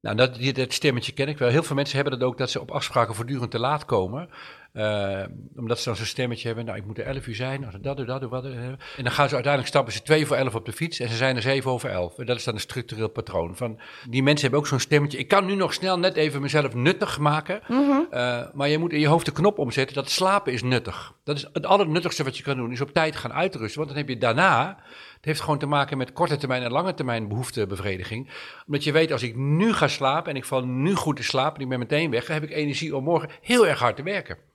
[0.00, 1.48] Nou, dat, dat stemmetje ken ik wel.
[1.48, 4.28] Heel veel mensen hebben dat ook, dat ze op afspraken voortdurend te laat komen.
[4.72, 5.22] Eh,
[5.56, 7.96] omdat ze dan zo'n stemmetje hebben, nou, ik moet er 11 uur zijn, als dat
[7.96, 8.42] doe, dat doe, wat.
[8.42, 8.52] doe.
[8.52, 11.16] En dan gaan ze uiteindelijk stappen ze 2 voor 11 op de fiets en ze
[11.16, 12.18] zijn er 7 over 11.
[12.18, 13.56] En dat is dan een structureel patroon.
[13.56, 15.18] Van, die mensen hebben ook zo'n stemmetje.
[15.18, 17.62] Ik kan nu nog snel net even mezelf nuttig maken,
[18.10, 21.14] eh, maar je moet in je hoofd de knop omzetten dat slapen is nuttig.
[21.24, 23.76] Dat is het allernuttigste wat je kan doen, is op tijd gaan uitrusten.
[23.76, 24.76] Want dan heb je daarna,
[25.16, 28.30] het heeft gewoon te maken met korte termijn en lange termijn behoeftebevrediging.
[28.66, 31.56] Omdat je weet, als ik nu ga slapen en ik val nu goed te slapen
[31.56, 34.02] en ik ben meteen weg, dan heb ik energie om morgen heel erg hard te
[34.02, 34.50] werken.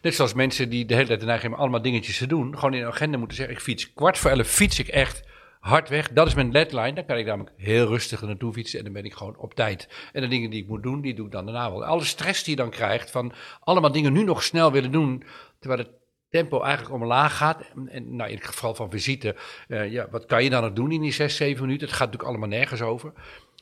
[0.00, 2.80] Net zoals mensen die de hele tijd de neiging allemaal dingetjes te doen, gewoon in
[2.80, 5.28] een agenda moeten zeggen, ik fiets kwart voor elf, fiets ik echt
[5.60, 6.12] hard weg.
[6.12, 6.92] Dat is mijn deadline.
[6.92, 9.88] Dan kan ik namelijk heel rustig naartoe fietsen en dan ben ik gewoon op tijd.
[10.12, 11.84] En de dingen die ik moet doen, die doe ik dan daarna wel.
[11.84, 15.24] Alle stress die je dan krijgt van allemaal dingen nu nog snel willen doen,
[15.58, 15.90] terwijl het
[16.30, 17.60] tempo eigenlijk omlaag gaat.
[17.74, 19.36] En, en nou, in het geval van visite,
[19.68, 21.86] eh, ja, wat kan je dan nog doen in die zes, zeven minuten?
[21.86, 23.12] Het gaat natuurlijk allemaal nergens over.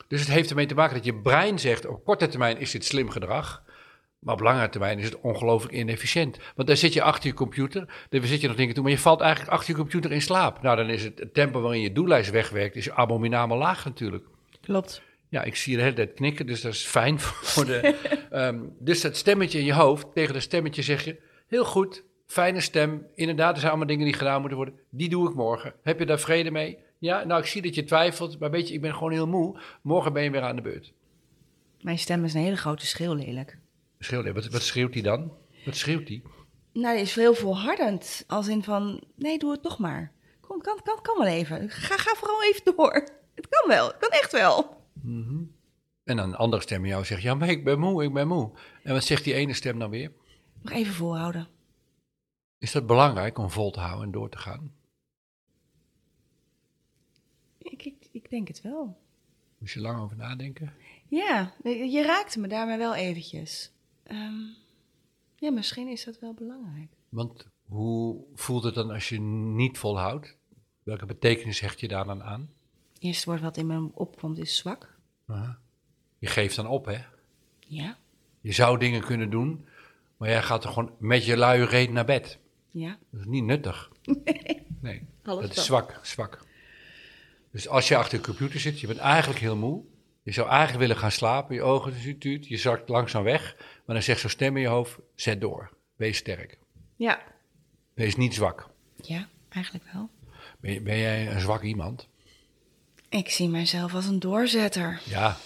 [0.08, 2.84] Dus het heeft ermee te maken dat je brein zegt, op korte termijn is dit
[2.84, 3.62] slim gedrag.
[4.18, 6.38] Maar op lange termijn is het ongelooflijk inefficiënt.
[6.54, 8.98] Want dan zit je achter je computer, dan zit je nog dingen te doen, maar
[8.98, 10.62] je valt eigenlijk achter je computer in slaap.
[10.62, 14.24] Nou, dan is het, het tempo waarin je doellijst wegwerkt, is abominabel laag natuurlijk.
[14.60, 15.02] Klopt.
[15.28, 17.20] Ja, ik zie je de hele tijd knikken, dus dat is fijn
[17.52, 17.96] voor de...
[18.30, 21.20] Ehm, dus dat stemmetje in je hoofd, tegen dat stemmetje zeg je...
[21.46, 23.06] Heel goed, fijne stem.
[23.14, 24.74] Inderdaad, er zijn allemaal dingen die gedaan moeten worden.
[24.90, 25.74] Die doe ik morgen.
[25.82, 26.78] Heb je daar vrede mee?
[26.98, 29.60] Ja, nou, ik zie dat je twijfelt, maar weet je, ik ben gewoon heel moe.
[29.82, 30.92] Morgen ben je weer aan de beurt.
[31.80, 33.58] Mijn stem is een hele grote schreeuw, lelijk.
[33.98, 35.32] Schreeuwt, wat, wat schreeuwt hij dan?
[35.64, 36.22] Wat schreeuwt hij?
[36.72, 38.24] Nou, die is heel volhardend.
[38.26, 40.12] Als in van, nee, doe het nog maar.
[40.40, 41.70] Kom, kan, kan, kan wel even.
[41.70, 42.92] Ga, ga vooral even door.
[43.34, 44.76] Het kan wel, het kan echt wel.
[46.04, 48.28] En dan een andere stem in jou zegt, ja, maar ik ben moe, ik ben
[48.28, 48.50] moe.
[48.82, 50.12] En wat zegt die ene stem dan weer?
[50.62, 51.48] Nog even volhouden.
[52.58, 54.72] Is dat belangrijk om vol te houden en door te gaan?
[57.58, 58.98] Ik, ik, ik denk het wel.
[59.58, 60.72] Moest je lang over nadenken?
[61.08, 63.72] Ja, je raakte me daarmee wel eventjes.
[64.08, 64.34] Ehm,
[65.36, 66.90] ja, misschien is dat wel belangrijk.
[67.08, 70.36] Want hoe voelt het dan als je niet volhoudt?
[70.82, 72.50] Welke betekenis hecht je daar dan aan?
[72.92, 74.96] Het eerste woord wat in me opkomt is zwak.
[75.26, 75.58] Aha.
[76.18, 76.98] Je geeft dan op, hè?
[77.58, 77.98] Ja,
[78.40, 79.66] Je zou dingen kunnen doen,
[80.16, 82.38] maar jij gaat er gewoon met je luie reet naar bed.
[82.70, 82.98] ja.
[83.10, 83.90] Dat is niet nuttig.
[84.80, 86.46] Nee, Half dat is zwak, zwak.
[87.50, 89.82] Dus als je achter de computer zit, je bent eigenlijk heel moe.
[90.28, 93.54] Je zou eigenlijk willen gaan slapen, je ogen tuut, je zakt langzaam weg.
[93.58, 95.70] Maar dan zegt zo'n stem in je hoofd, zet door.
[95.96, 96.58] Wees sterk.
[96.96, 97.20] Ja.
[97.94, 98.68] Wees niet zwak.
[99.02, 100.08] Ja, eigenlijk wel.
[100.60, 102.08] Ben, jij een zwak iemand?
[103.08, 105.00] Ik zie mijzelf als een doorzetter.
[105.04, 105.36] Ja,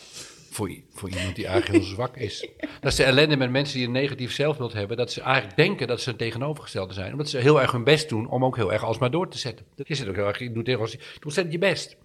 [0.50, 2.48] voor, voor iemand die eigenlijk heel zwak is.
[2.80, 4.96] Dat is de ellende met mensen die een negatief zelfbeeld hebben.
[4.96, 7.10] Dat ze eigenlijk denken dat ze een tegenovergestelde zijn.
[7.12, 9.66] Omdat ze heel erg hun best doen om ook heel erg alsmaar door te zetten.
[9.74, 10.38] Dat is het ook heel erg.
[10.38, 11.96] Je doet, heel, erg- je doet ontzettend je best.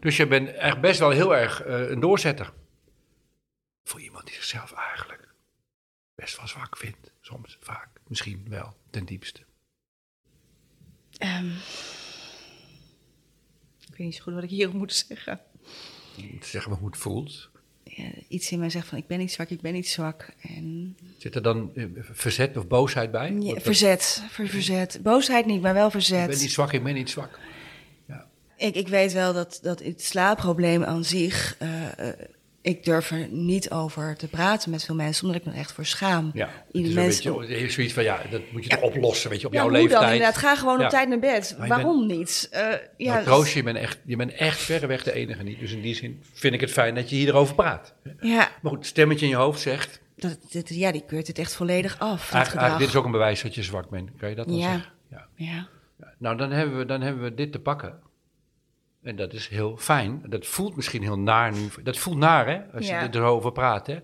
[0.00, 2.52] Dus je bent echt best wel heel erg eh, een doorzetter.
[3.84, 5.28] Voor iemand die zichzelf eigenlijk
[6.14, 7.12] best wel zwak vindt.
[7.20, 7.88] Soms, vaak.
[8.08, 9.40] Misschien wel, ten diepste.
[11.18, 11.46] Ehm,
[13.80, 15.40] ik weet niet zo goed wat ik hierop moet zeggen.
[16.32, 17.50] Moet zeggen hoe het voelt.
[17.84, 20.34] Ja, iets in mij zegt van ik ben niet zwak, ik ben niet zwak.
[20.40, 23.32] En Zit er dan eh, verzet of boosheid bij?
[23.32, 24.98] ja, verzet, ver, verzet.
[25.02, 26.40] Boosheid niet, maar wel Ik ben verzet.
[26.40, 27.38] niet zwak, ik ben niet zwak.
[28.56, 31.56] Ik, ik weet wel dat, dat het slaapprobleem aan zich...
[31.58, 32.14] eh, eh,
[32.62, 35.86] ik durf er niet over te praten met veel mensen, omdat ik me echt voor
[35.86, 36.30] schaam.
[36.34, 39.46] Ja, mensen- beetje, het is zoiets van, ja, dat moet je toch oplossen, weet je,
[39.46, 40.00] op Ja, jouw hoe leeftijd.
[40.00, 40.36] dan inderdaad?
[40.36, 40.84] Ga gewoon Ja.
[40.84, 41.54] op tijd naar bed.
[41.58, 42.48] Maar je Waarom niet?
[42.50, 42.60] Eh,
[42.96, 45.58] ja, Nou, je, je bent, echt, je bent echt verreweg de enige niet.
[45.58, 47.94] Dus in die zin vind ik het fijn dat je hierover praat.
[48.20, 50.38] ja, Maar goed, het stemmetje in je hoofd zegt, dat,
[50.68, 52.32] ja, die keurt het echt volledig af.
[52.32, 54.10] eigenlijk, dit is ook een bewijs dat je zwak bent.
[54.18, 54.84] Kan je dat dan zeggen?
[55.10, 55.26] Ja.
[55.36, 55.68] Ja.
[56.18, 57.94] Nou, dan hebben, we, dan hebben we dit te pakken.
[59.04, 60.22] En dat is heel fijn.
[60.26, 61.68] Dat voelt misschien heel naar nu.
[61.82, 62.72] Dat voelt naar, hè?
[62.76, 63.02] Als Ja.
[63.02, 63.98] je erover praat, hè?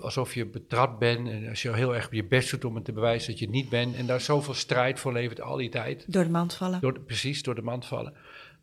[0.00, 1.28] Alsof je betrapt bent.
[1.28, 3.54] En als je heel erg je best doet om het te bewijzen dat je het
[3.54, 3.96] niet bent.
[3.96, 6.04] En daar zoveel strijd voor levert al die tijd.
[6.12, 6.80] Door de mand vallen.
[6.80, 8.14] Door precies, door de mand vallen.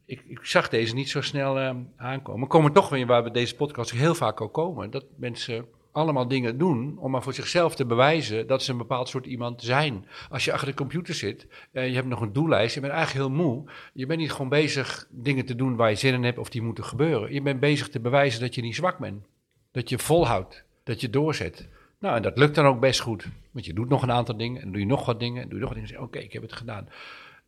[0.06, 2.42] Ik, ik zag deze niet zo snel eh, aankomen.
[2.42, 4.92] We komen toch weer waar we deze podcast heel vaak ook komen.
[4.92, 9.10] Dat mensen allemaal dingen doen om maar voor zichzelf te bewijzen dat ze een bepaald
[9.10, 10.06] soort iemand zijn.
[10.30, 13.26] Als je achter de computer zit en je hebt nog een doellijst, je bent eigenlijk
[13.26, 13.64] heel moe.
[13.94, 16.62] Je bent niet gewoon bezig dingen te doen waar je zin in hebt of die
[16.62, 17.34] moeten gebeuren.
[17.34, 19.26] Je bent bezig te bewijzen dat je niet zwak bent.
[19.72, 21.68] Dat je volhoudt, dat je doorzet.
[22.00, 23.28] Nou, en dat lukt dan ook best goed.
[23.52, 25.58] Want je doet nog een aantal dingen en doe je nog wat dingen en doe
[25.58, 26.02] je nog wat dingen.
[26.02, 26.90] Oké, ik heb het gedaan.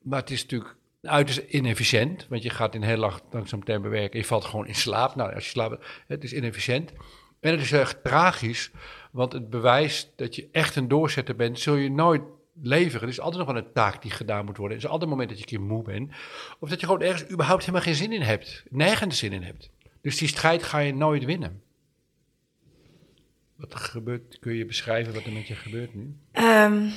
[0.02, 4.12] Maar het is natuurlijk uiterst inefficiënt, want je gaat in heel lang, langzaam tempo werken
[4.12, 5.16] en je valt gewoon in slaap.
[5.16, 6.94] Nou, als je slaapt, het is inefficiënt.
[7.44, 8.72] En het is echt tragisch,
[9.12, 12.22] want het bewijst dat je echt een doorzetter bent, zul je nooit
[12.62, 13.02] leveren.
[13.02, 14.78] Er is altijd nog wel een taak die gedaan moet worden.
[14.78, 16.12] Er is altijd een moment dat je een keer moe bent.
[16.60, 18.64] Of dat je gewoon ergens überhaupt helemaal geen zin in hebt.
[18.70, 19.70] Nergens zin in hebt.
[20.02, 21.62] Dus die strijd ga je nooit winnen.
[23.56, 26.16] Wat er gebeurt, kun je beschrijven wat er met je gebeurt nu?
[26.32, 26.90] Ehm,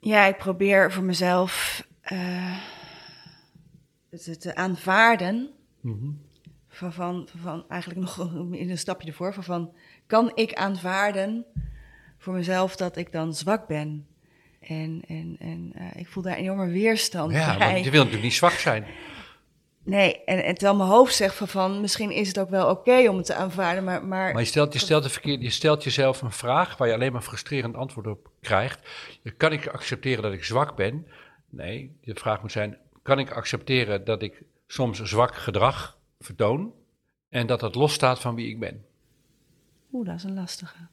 [0.00, 2.58] ja, ik probeer voor mezelf uh,
[4.38, 5.50] te, aanvaarden.
[5.80, 6.23] Mm
[6.74, 8.18] van, van, van, eigenlijk nog
[8.52, 9.34] in een stapje ervoor.
[9.34, 9.74] Van, van,
[10.06, 11.44] kan ik aanvaarden
[12.18, 14.06] voor mezelf dat ik dan zwak ben?
[14.60, 17.70] En, en, en uh, ik voel daar enorme weerstand ja, bij.
[17.70, 18.86] Ja, je wilt natuurlijk niet zwak zijn.
[19.84, 23.08] Nee, en, en terwijl mijn hoofd zegt van, van misschien is het ook wel oké
[23.08, 24.04] om het te aanvaarden, maar...
[24.04, 26.94] Maar, maar je, stelt, je, stelt de verkeerd, je stelt jezelf een vraag waar je
[26.94, 28.88] alleen maar frustrerend antwoord op krijgt.
[29.36, 31.06] Kan ik accepteren dat ik zwak ben?
[31.50, 36.72] Nee, de vraag moet zijn, kan ik accepteren dat ik soms zwak gedrag vertoon
[37.28, 38.84] en dat dat losstaat van wie ik ben?
[39.92, 40.86] Oeh, dat is een lastige.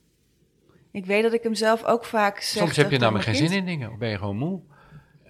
[0.92, 2.64] Ik weet dat ik hem zelf ook vaak zeg.
[2.64, 4.62] Soms heb je namelijk geen zin in dingen, of ben je gewoon moe.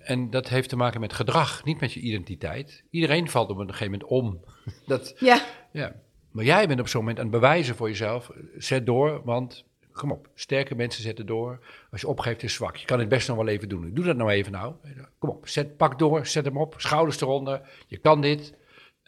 [0.03, 2.83] En dat heeft te maken met gedrag, niet met je identiteit.
[2.89, 4.39] Iedereen valt op een gegeven moment om.
[4.87, 5.41] Dat, ja.
[5.71, 5.95] ja.
[6.31, 8.31] Maar jij bent op zo'n moment aan het bewijzen voor jezelf.
[8.57, 11.59] Zet door, want kom op, sterke mensen zetten door.
[11.91, 12.75] Als je opgeeft is zwak.
[12.75, 13.93] Je kan het best nog wel even doen.
[13.93, 14.73] Doe dat nou even nou.
[15.19, 17.61] Kom op, zet, pak door, zet hem op, schouders eronder.
[17.87, 18.53] Je kan dit.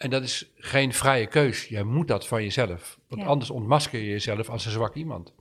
[0.04, 1.66] En dat is geen vrije keus.
[1.68, 3.00] Jij moet dat van jezelf.
[3.08, 3.28] Want Ja.
[3.28, 5.34] anders ontmasker je jezelf als een zwak iemand.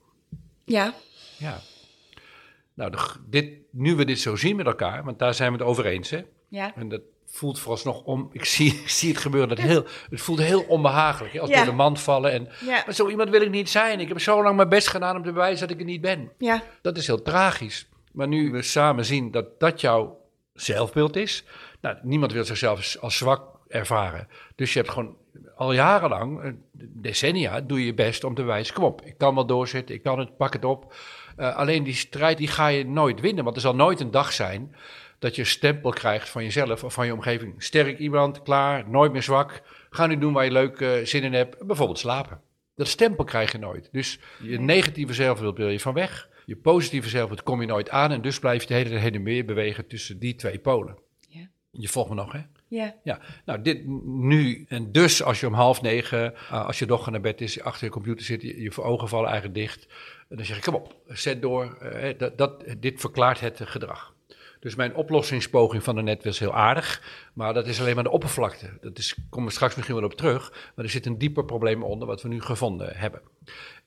[0.65, 0.95] Ja,
[1.39, 1.61] Ja.
[2.75, 5.67] Nou, de, dit, nu we dit zo zien met elkaar, want daar zijn we het
[5.67, 6.21] over eens, hè?
[6.49, 6.75] ja.
[6.75, 8.29] En dat voelt vooralsnog om.
[8.33, 9.49] Ik zie, ik zie het gebeuren.
[9.49, 11.33] Dat heel, het voelt heel onbehagelijk.
[11.35, 11.57] hè, Als Ja.
[11.57, 12.33] door de mand vallen.
[12.33, 12.83] En, Ja.
[12.87, 14.01] maar zo iemand wil ik niet zijn.
[14.01, 16.33] Ik heb zo lang mijn best gedaan om te bewijzen dat ik het niet ben.
[16.39, 17.89] Ja, Dat is heel tragisch.
[18.13, 20.19] Maar nu we samen zien dat dat jouw
[20.55, 21.45] zelfbeeld is.
[21.81, 24.29] Nou, niemand wil zichzelf als, als zwak ervaren.
[24.55, 25.17] Dus je hebt gewoon
[25.57, 28.75] al jarenlang, eh, decennia, doe je je best om te wijzen.
[28.75, 30.95] Kom op, ik kan wel doorzetten, ik kan het, pak het op.
[31.37, 33.45] Eh, alleen die strijd die ga je nooit winnen.
[33.45, 34.75] Want er zal nooit een dag zijn
[35.19, 37.63] dat je een stempel krijgt van jezelf of van je omgeving.
[37.63, 39.63] Sterk iemand, klaar, nooit meer zwak.
[39.91, 41.67] Ga nu doen waar je leuk eh, zin in hebt.
[41.67, 42.41] Bijvoorbeeld slapen.
[42.75, 43.89] Dat stempel krijg je nooit.
[43.93, 46.29] Dus je negatieve zelfbeeld wil je van weg.
[46.47, 48.13] Je positieve zelfbeeld kom je nooit aan.
[48.13, 50.99] En dus blijf je de hele heen en weer bewegen tussen die twee polen.
[51.29, 51.49] Ja.
[51.71, 52.41] Je volgt me nog, hè?
[52.73, 54.65] Ja, Ja, nou dit nu.
[54.69, 57.85] En dus als je om half negen, uh, als je dochter naar bed is, achter
[57.85, 59.87] je computer zit, je, je ogen vallen eigenlijk dicht.
[60.29, 61.79] Dan zeg ik, kom op, zet door.
[61.83, 64.15] Uh, dat, dat, dit verklaart het gedrag.
[64.61, 67.03] Dus mijn oplossingspoging van net was heel aardig,
[67.35, 68.79] maar dat is alleen maar de oppervlakte.
[68.81, 71.83] Dat is, komen we straks misschien wel op terug, maar er zit een dieper probleem
[71.83, 73.21] onder wat we nu gevonden hebben.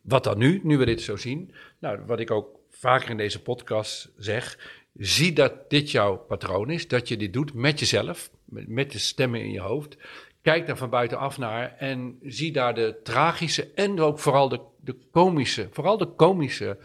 [0.02, 1.54] Wat dan nu, nu we dit zo zien?
[1.80, 4.58] Nou, wat ik ook vaker in deze podcast zeg,
[4.98, 9.42] zie dat dit jouw patroon is, dat je dit doet met jezelf, met, de stemmen
[9.42, 9.98] in je hoofd.
[10.42, 14.96] Kijk daar van buitenaf naar en zie daar de tragische en ook vooral de, de
[15.12, 16.78] komische, vooral de komische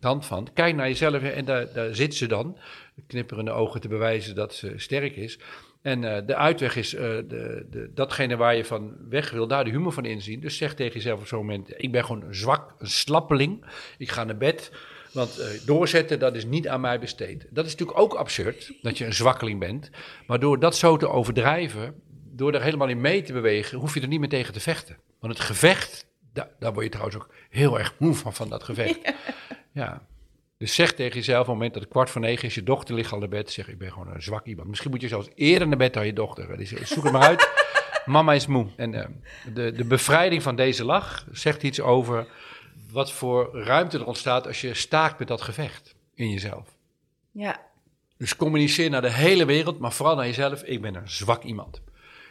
[0.00, 0.48] kant van.
[0.54, 2.58] Kijk naar jezelf en daar, daar zit ze dan,
[3.06, 5.38] knipperende ogen te bewijzen dat ze sterk is.
[5.82, 9.64] En uh, de uitweg is uh, de, de, datgene waar je van weg wil, daar
[9.64, 10.40] de humor van inzien.
[10.40, 13.64] Dus zeg tegen jezelf op zo'n moment, ik ben gewoon zwak, een slappeling.
[13.98, 14.72] Ik ga naar bed,
[15.12, 17.46] want uh, doorzetten, dat is niet aan mij besteed.
[17.50, 19.90] Dat is natuurlijk ook absurd, dat je een zwakkeling bent.
[20.26, 21.94] Maar door dat zo te overdrijven,
[22.32, 24.96] door er helemaal in mee te bewegen, hoef je er niet meer tegen te vechten.
[25.20, 28.62] Want het gevecht, da daar word je trouwens ook heel erg moe van, van dat
[28.62, 28.98] gevecht.
[29.02, 29.14] Ja.
[29.72, 30.06] ja.
[30.58, 32.94] Dus zeg tegen jezelf, op het moment dat het kwart voor negen is, je dochter
[32.94, 34.68] ligt al naar bed, zeg ik ben gewoon een zwak iemand.
[34.68, 36.56] Misschien moet je zelfs eerder naar bed dan je dochter.
[36.56, 37.48] Dus zoek het maar uit.
[38.04, 38.66] Mama is moe.
[38.76, 39.04] En uh,
[39.54, 42.26] de, de bevrijding van deze lach zegt iets over
[42.90, 46.76] wat voor ruimte er ontstaat als je staakt met dat gevecht in jezelf.
[47.32, 47.66] Ja.
[48.16, 50.62] Dus communiceer naar de hele wereld, maar vooral naar jezelf.
[50.62, 51.80] Ik ben een zwak iemand.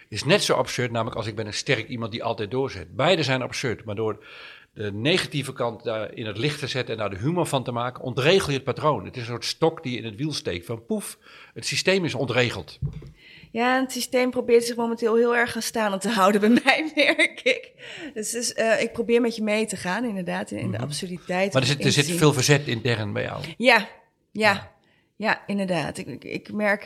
[0.10, 2.96] Is net zo absurd, namelijk als ik ben een sterk iemand die altijd doorzet.
[2.96, 4.26] Beide zijn absurd, maar door
[4.74, 7.72] de negatieve kant daar in het licht te zetten en daar de humor van te
[7.72, 9.06] maken, ontregel je het patroon.
[9.06, 10.66] Het is een soort stok die je in het wiel steekt.
[10.66, 11.18] Van poef,
[11.54, 12.80] het systeem is ontregeld.
[13.58, 17.42] Ja, het systeem probeert zich momenteel heel erg aan staan te houden bij mij, merk
[17.44, 17.72] ik.
[18.14, 21.54] Dus, dus uh, ik probeer met je mee te gaan, inderdaad, in, in de absurditeit.
[21.54, 23.44] Maar er zit, er zit veel verzet intern bij jou.
[23.58, 23.88] Ja,
[24.32, 24.72] ja.
[25.16, 25.98] Ja, inderdaad.
[25.98, 26.84] Ik, ik, ik merk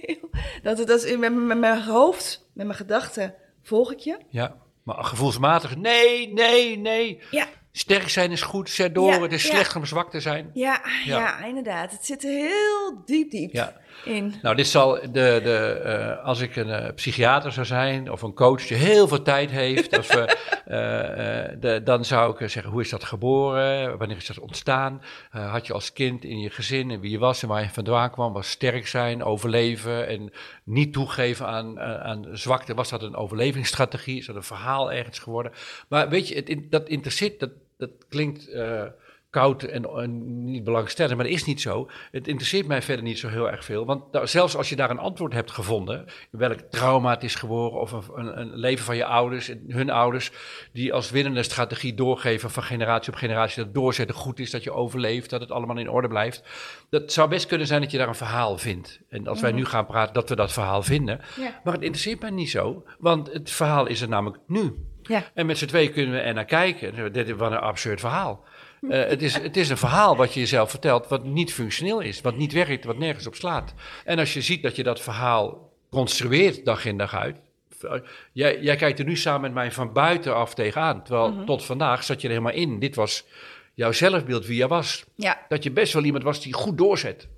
[0.62, 4.18] dat het als met, met mijn hoofd, met mijn gedachten, volg ik je.
[4.28, 7.20] Ja, maar gevoelsmatig, nee, nee, nee.
[7.30, 7.48] Ja.
[7.78, 9.12] Sterk zijn is goed, zet door.
[9.12, 9.50] Ja, het is ja.
[9.50, 10.50] slecht om zwak te zijn.
[10.54, 11.18] Ja, Ja.
[11.18, 11.44] ja.
[11.44, 11.90] inderdaad.
[11.90, 13.72] Het zit er heel diep, diep Ja.
[14.04, 14.34] in.
[14.42, 18.34] Nou, dit zal de, de, eh, als ik een eh, psychiater zou zijn of een
[18.34, 20.26] coach die heel veel tijd heeft, of, eh,
[21.60, 23.98] de, dan zou ik zeggen: hoe is dat geboren?
[23.98, 25.02] Wanneer is dat ontstaan?
[25.30, 28.10] Had je als kind in je gezin en wie je was en waar je vandaan
[28.10, 30.32] kwam, was sterk zijn, overleven en
[30.64, 32.74] niet toegeven aan, aan zwakte?
[32.74, 34.18] Was dat een overlevingsstrategie?
[34.18, 35.52] Is dat een verhaal ergens geworden?
[35.88, 38.48] Maar weet je, het, dat interesseert, dat, dat klinkt.
[38.48, 38.84] eh,
[39.30, 41.88] koud en, en niet belangstellend, maar dat is niet zo.
[42.10, 43.84] Het interesseert mij verder niet zo heel erg veel.
[43.84, 47.80] Want nou, zelfs als je daar een antwoord hebt gevonden, welk trauma het is geboren
[47.80, 50.30] of een, een, leven van je ouders hun ouders,
[50.72, 54.64] die als winnende strategie doorgeven van generatie op generatie, dat het doorzetten goed is, dat
[54.64, 56.42] je overleeft, dat het allemaal in orde blijft.
[56.90, 59.00] Dat zou best kunnen zijn dat je daar een verhaal vindt.
[59.08, 61.20] En als wij nu gaan praten, dat we dat verhaal vinden.
[61.36, 61.60] Ja.
[61.64, 64.87] Maar het interesseert mij niet zo, want het verhaal is er namelijk nu.
[65.08, 65.24] Ja.
[65.34, 67.12] En met z'n tweeën kunnen we er naar kijken.
[67.12, 68.44] Dit is wat een absurd verhaal.
[68.88, 72.20] Eh, het, is, het is een verhaal wat je jezelf vertelt, wat niet functioneel is,
[72.20, 73.74] wat niet werkt, wat nergens op slaat.
[74.04, 77.40] En als je ziet dat je dat verhaal construeert dag in dag uit.
[78.32, 81.04] Jij, jij kijkt er nu samen met mij van buitenaf tegenaan.
[81.04, 82.78] Terwijl tot vandaag zat je er helemaal in.
[82.78, 83.24] Dit was
[83.74, 85.04] jouw zelfbeeld wie jij was.
[85.14, 85.44] Ja.
[85.48, 87.28] Dat je best wel iemand was die goed doorzet.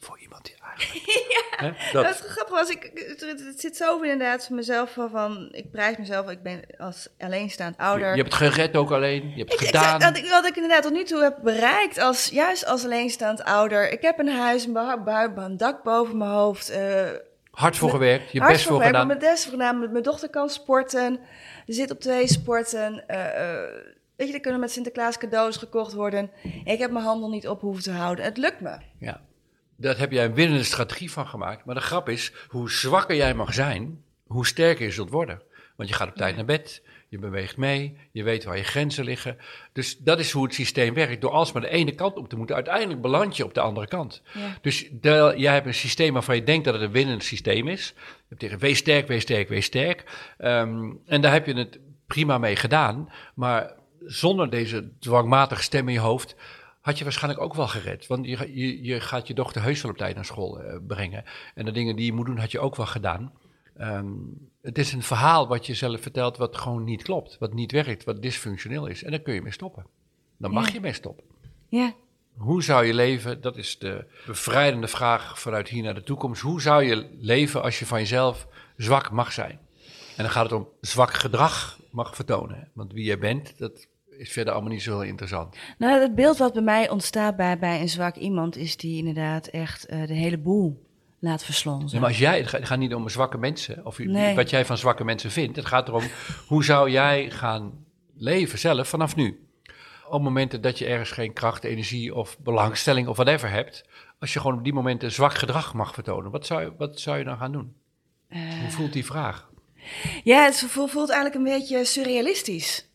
[0.00, 1.22] Voor iemand die eigenlijk.
[1.56, 1.70] Hè?
[1.92, 2.58] Dat Dat, is grappig.
[2.58, 5.48] Als ik, het, het zit zo inderdaad van mezelf van.
[5.52, 8.10] Ik prijs mezelf, ik ben als alleenstaand ouder.
[8.16, 9.30] je hebt het gered ook alleen.
[9.30, 10.00] Je hebt het Ik- gedaan.
[10.00, 13.92] Wat ik, wat ik inderdaad tot nu toe heb bereikt, als, juist als alleenstaand ouder.
[13.92, 14.66] Ik heb een huis,
[15.36, 16.68] een, dak boven mijn hoofd.
[16.70, 17.02] eh
[17.50, 18.32] Hard voor gewerkt.
[18.32, 19.06] Je best voor gedaan.
[19.06, 19.92] Mijn best voor gedaan.
[19.92, 21.18] Mijn- dochter kan sporten.
[21.66, 23.04] Ze zit op twee sporten.
[23.08, 23.68] eh, eh,
[24.16, 26.30] weet je, er kunnen met Sinterklaas cadeaus gekocht worden.
[26.64, 28.24] Ik heb mijn handel niet op hoeven te houden.
[28.24, 28.76] Het lukt me.
[28.98, 29.20] Ja,
[29.76, 31.64] daar heb jij een winnende strategie van gemaakt.
[31.64, 35.42] Maar de grap is, hoe zwakker jij mag zijn, hoe sterker je zult worden.
[35.76, 39.04] Want je gaat op tijd naar bed, je beweegt mee, je weet waar je grenzen
[39.04, 39.36] liggen.
[39.72, 41.20] Dus dat is hoe het systeem werkt.
[41.20, 44.22] Door alsmaar de ene kant op te moeten, uiteindelijk beland je op de andere kant.
[44.32, 44.58] Ja.
[44.60, 47.92] Dus de- jij hebt een systeem waarvan je denkt dat het een winnend systeem is.
[47.96, 50.04] Je hebt tegen wees sterk, wees sterk, wees sterk.
[50.38, 53.12] Ehm, en daar heb je het prima mee gedaan.
[53.34, 53.72] Maar
[54.06, 56.36] zonder deze dwangmatige stem in je hoofd
[56.84, 58.06] had je waarschijnlijk ook wel gered.
[58.06, 61.24] Want je, je, je gaat je dochter heus wel op tijd naar school eh, brengen.
[61.54, 63.32] En de dingen die je moet doen, had je ook wel gedaan.
[63.76, 64.06] Ehm,
[64.62, 67.36] het is een verhaal wat je zelf vertelt wat gewoon niet klopt.
[67.38, 69.02] Wat niet werkt, wat dysfunctioneel is.
[69.02, 69.86] En daar kun je mee stoppen.
[70.36, 70.72] Dan mag Ja.
[70.72, 71.24] je mee stoppen.
[71.68, 71.94] Ja.
[72.36, 73.40] Hoe zou je leven?
[73.40, 76.42] Dat is de bevrijdende vraag vanuit hier naar de toekomst.
[76.42, 79.58] Hoe zou je leven als je van jezelf zwak mag zijn?
[80.16, 82.70] En dan gaat het om zwak gedrag mag vertonen.
[82.72, 83.86] Want wie je bent, dat
[84.18, 85.56] is verder allemaal niet zo heel interessant.
[85.78, 88.56] Nou, het beeld wat bij mij ontstaat bij, bij een zwak iemand...
[88.56, 90.82] is die inderdaad echt eh, de hele boel
[91.18, 91.88] laat verslonden.
[91.90, 94.34] Nee, maar als jij, het gaat, het gaat niet om zwakke mensen, of Nee.
[94.34, 95.56] wat jij van zwakke mensen vindt.
[95.56, 96.02] Het gaat erom,
[96.46, 97.72] hoe zou jij gaan
[98.16, 99.46] leven zelf vanaf nu?
[100.08, 103.84] Op momenten dat je ergens geen kracht, energie of belangstelling of whatever hebt.
[104.18, 107.18] Als je gewoon op die momenten zwak gedrag mag vertonen, wat zou, je- wat zou
[107.18, 107.74] je dan gaan doen?
[108.28, 109.50] Hoe voelt die vraag?
[110.24, 112.88] Ja, het voelt eigenlijk een beetje surrealistisch.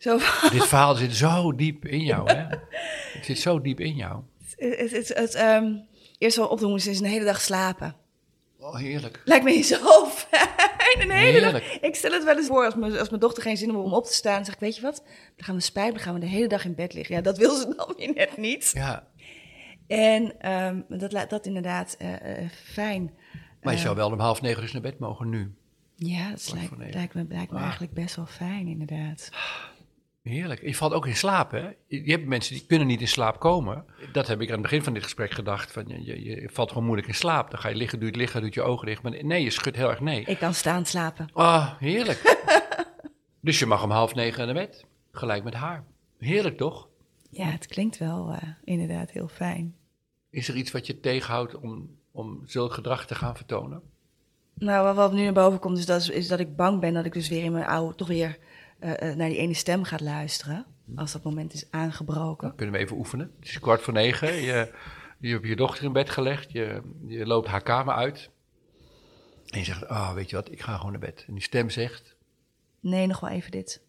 [0.00, 2.46] Zo van, Dit verhaal zit zo diep in jou, hè?
[3.16, 4.22] Het zit zo diep in jou.
[4.56, 5.72] het, het, het, ehm,
[6.18, 7.94] eerst wel opdoen is een hele dag slapen.
[8.58, 9.22] Oh, heerlijk.
[9.24, 11.52] Lijkt me zo fijn, een hele Heerlijk.
[11.64, 11.78] dag.
[11.80, 13.92] Ik stel het wel eens voor, als mijn, als mijn dochter geen zin heeft om
[13.94, 14.34] op te staan...
[14.34, 15.02] dan zeg ik, weet je wat,
[15.36, 17.14] dan gaan we spijpen, dan gaan we de hele dag in bed liggen.
[17.16, 18.70] Ja, dat wil ze dan weer net niet.
[18.74, 19.06] Ja,
[19.86, 23.10] En ehm, dat, dat inderdaad eh, eh, fijn.
[23.62, 25.54] maar je zou wel om half negen dus naar bed mogen nu.
[25.96, 27.62] Ja, dat lijkt, lijkt me, lijkt me Ah.
[27.62, 29.28] eigenlijk best wel fijn, inderdaad.
[30.22, 30.62] Heerlijk.
[30.62, 31.68] Je valt ook in slaap, hè?
[31.86, 33.84] Je hebt mensen die kunnen niet in slaap komen.
[34.12, 35.72] Dat heb ik aan het begin van dit gesprek gedacht.
[35.72, 37.50] Van, je, je, je valt gewoon moeilijk in slaap.
[37.50, 39.02] Dan ga je liggen, het liggen, doe je ogen dicht.
[39.02, 40.24] Maar nee, je schudt heel erg nee.
[40.24, 41.28] Ik kan staan slapen.
[41.32, 42.36] Ah, heerlijk.
[43.40, 44.84] dus je mag om half negen naar bed.
[45.12, 45.84] Gelijk met haar.
[46.18, 46.88] Heerlijk, toch?
[47.30, 49.74] Ja, het klinkt wel eh, inderdaad heel fijn.
[50.30, 53.82] Is er iets wat je tegenhoudt om, om zulk gedrag te gaan vertonen?
[54.54, 57.04] Nou, wat, wat nu naar boven komt, is dat, is dat ik bang ben dat
[57.04, 58.38] ik dus weer in mijn oude, toch weer
[58.80, 60.66] eh, eh, naar die ene stem ga luisteren.
[60.96, 62.46] Als dat moment is aangebroken.
[62.48, 63.32] Dan kunnen we even oefenen.
[63.38, 64.34] Het is kwart voor negen.
[64.34, 64.72] Je,
[65.18, 66.52] je hebt je dochter in bed gelegd.
[66.52, 68.30] Je, je loopt haar kamer uit.
[69.46, 71.24] En je zegt, ah, weet je wat, ik ga gewoon naar bed.
[71.26, 72.16] En die stem zegt,
[72.80, 73.82] Nee, nog wel even dit.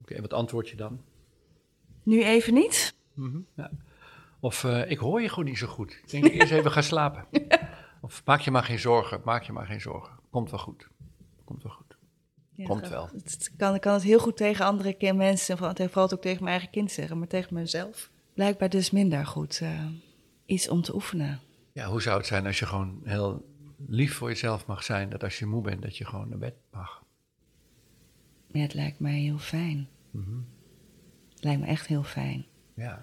[0.00, 1.00] oké, en wat antwoord je dan?
[2.02, 2.94] Nu even niet?
[3.54, 3.70] Ja.
[4.40, 5.92] Of eh, ik hoor je gewoon niet zo goed.
[5.92, 7.26] Ik denk eerst even gaan slapen.
[8.00, 10.18] Of maak je maar geen zorgen, maak je maar geen zorgen.
[10.30, 10.88] Komt wel goed.
[11.44, 11.87] Komt wel goed.
[12.58, 13.08] Ja, Komt het- wel.
[13.12, 16.50] Het kan, ik kan het heel goed tegen andere mensen, vooral vooral ook tegen mijn
[16.54, 19.60] eigen kind zeggen, maar tegen mezelf blijkbaar dus minder goed.
[19.60, 19.84] eh,
[20.46, 21.40] iets om te oefenen.
[21.72, 23.44] Ja, hoe zou het zijn als je gewoon heel
[23.86, 25.08] lief voor jezelf mag zijn?
[25.10, 27.02] Dat als je moe bent, dat je gewoon naar bed mag.
[28.46, 29.88] Ja, het lijkt mij heel fijn.
[31.40, 32.46] Lijkt me echt heel fijn.
[32.74, 33.02] Ja.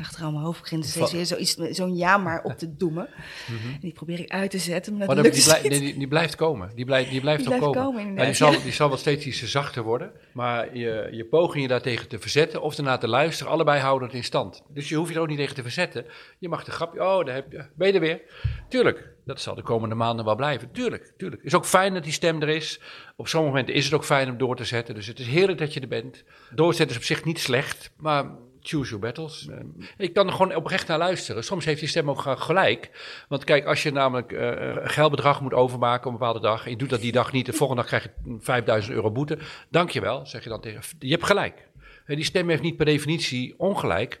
[0.00, 3.08] Achteraan mijn hoofd begint steeds weer zo'n ja maar op te doemen.
[3.46, 5.80] En die probeer ik uit te zetten, maar dat lukt die, niet.
[5.80, 6.70] die, die blijft komen.
[6.74, 7.82] Die, blijft die blijft Die blijft komen.
[7.82, 8.58] komen, Ja, inderdaad, die, zal, ja.
[8.58, 10.12] die zal wel steeds iets zachter worden.
[10.32, 14.16] Maar je, je poging je daartegen te verzetten of ernaar te luisteren, allebei houden het
[14.16, 14.62] in stand.
[14.68, 16.04] Dus je hoeft je er ook niet tegen te verzetten.
[16.38, 18.20] Je mag de grapje, oh, daar heb je, ben je er weer?
[18.68, 20.72] Tuurlijk, dat zal de komende maanden wel blijven.
[20.72, 21.42] Tuurlijk, tuurlijk.
[21.42, 22.80] Het is ook fijn dat die stem er is.
[23.16, 24.94] Op sommige momenten is het ook fijn om door te zetten.
[24.94, 26.24] Dus het is heerlijk dat je er bent.
[26.54, 28.24] Doorzetten is op zich niet slecht, maar
[28.68, 29.48] choose your battles.
[29.96, 31.44] Ik kan er gewoon oprecht naar luisteren.
[31.44, 32.90] Soms heeft die stem ook ge- gelijk.
[33.28, 36.64] Want kijk, als je namelijk een geldbedrag moet overmaken op een bepaalde dag...
[36.64, 39.38] en je doet dat die dag niet, de volgende dag krijg je 5000 euro boete.
[39.70, 40.82] Dankjewel, zeg je dan tegen...
[40.98, 41.68] Je hebt gelijk.
[42.06, 44.20] Die stem heeft niet per definitie ongelijk...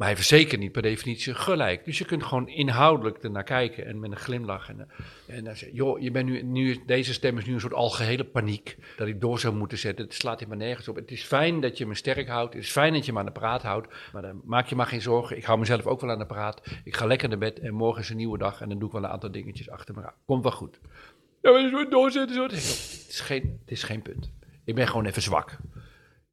[0.00, 1.84] Maar hij heeft zeker niet per definitie gelijk.
[1.84, 4.68] Dus je kunt gewoon inhoudelijk ernaar kijken en met een glimlach.
[4.68, 7.60] En, eh, en dan zeg joh, je bent nu, nu, deze stem is nu een
[7.60, 8.76] soort algehele paniek.
[8.96, 10.04] Dat ik door zou moeten zetten.
[10.04, 10.96] Het slaat helemaal nergens op.
[10.96, 12.54] Het is fijn dat je me sterk houdt.
[12.54, 13.88] Het is fijn dat je me aan de praat houdt.
[14.12, 15.36] Maar dan maak je maar geen zorgen.
[15.36, 16.62] Ik hou mezelf ook wel aan de praat.
[16.84, 18.60] Ik ga lekker naar bed en morgen is een nieuwe dag.
[18.60, 20.14] En dan doe ik wel een aantal dingetjes achter me aan.
[20.24, 20.80] Komt wel goed.
[21.42, 22.42] Ja, maar zo doorzetten.
[22.42, 22.52] Het
[23.08, 24.30] is, geen, het is geen punt.
[24.64, 25.56] Ik ben gewoon even zwak.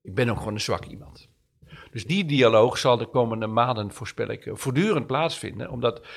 [0.02, 1.30] Ik ben ook gewoon een zwak iemand.
[1.92, 5.70] Dus die dialoog zal de komende maanden, voorspel ik, voortdurend plaatsvinden.
[5.72, 6.08] Omdat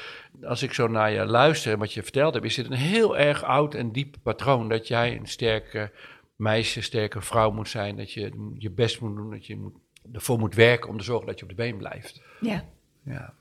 [0.43, 3.18] als ik zo naar je luister en wat je verteld hebt, is dit een heel
[3.18, 4.68] erg oud en diep patroon.
[4.68, 5.93] Dat jij een sterke
[6.37, 7.97] meisje, sterke vrouw moet zijn.
[7.97, 9.75] Dat je je best moet doen, dat je moet,
[10.12, 12.23] ervoor moet werken om te zorgen dat je op de been blijft.
[12.41, 12.64] Ja.
[13.03, 13.35] Ja.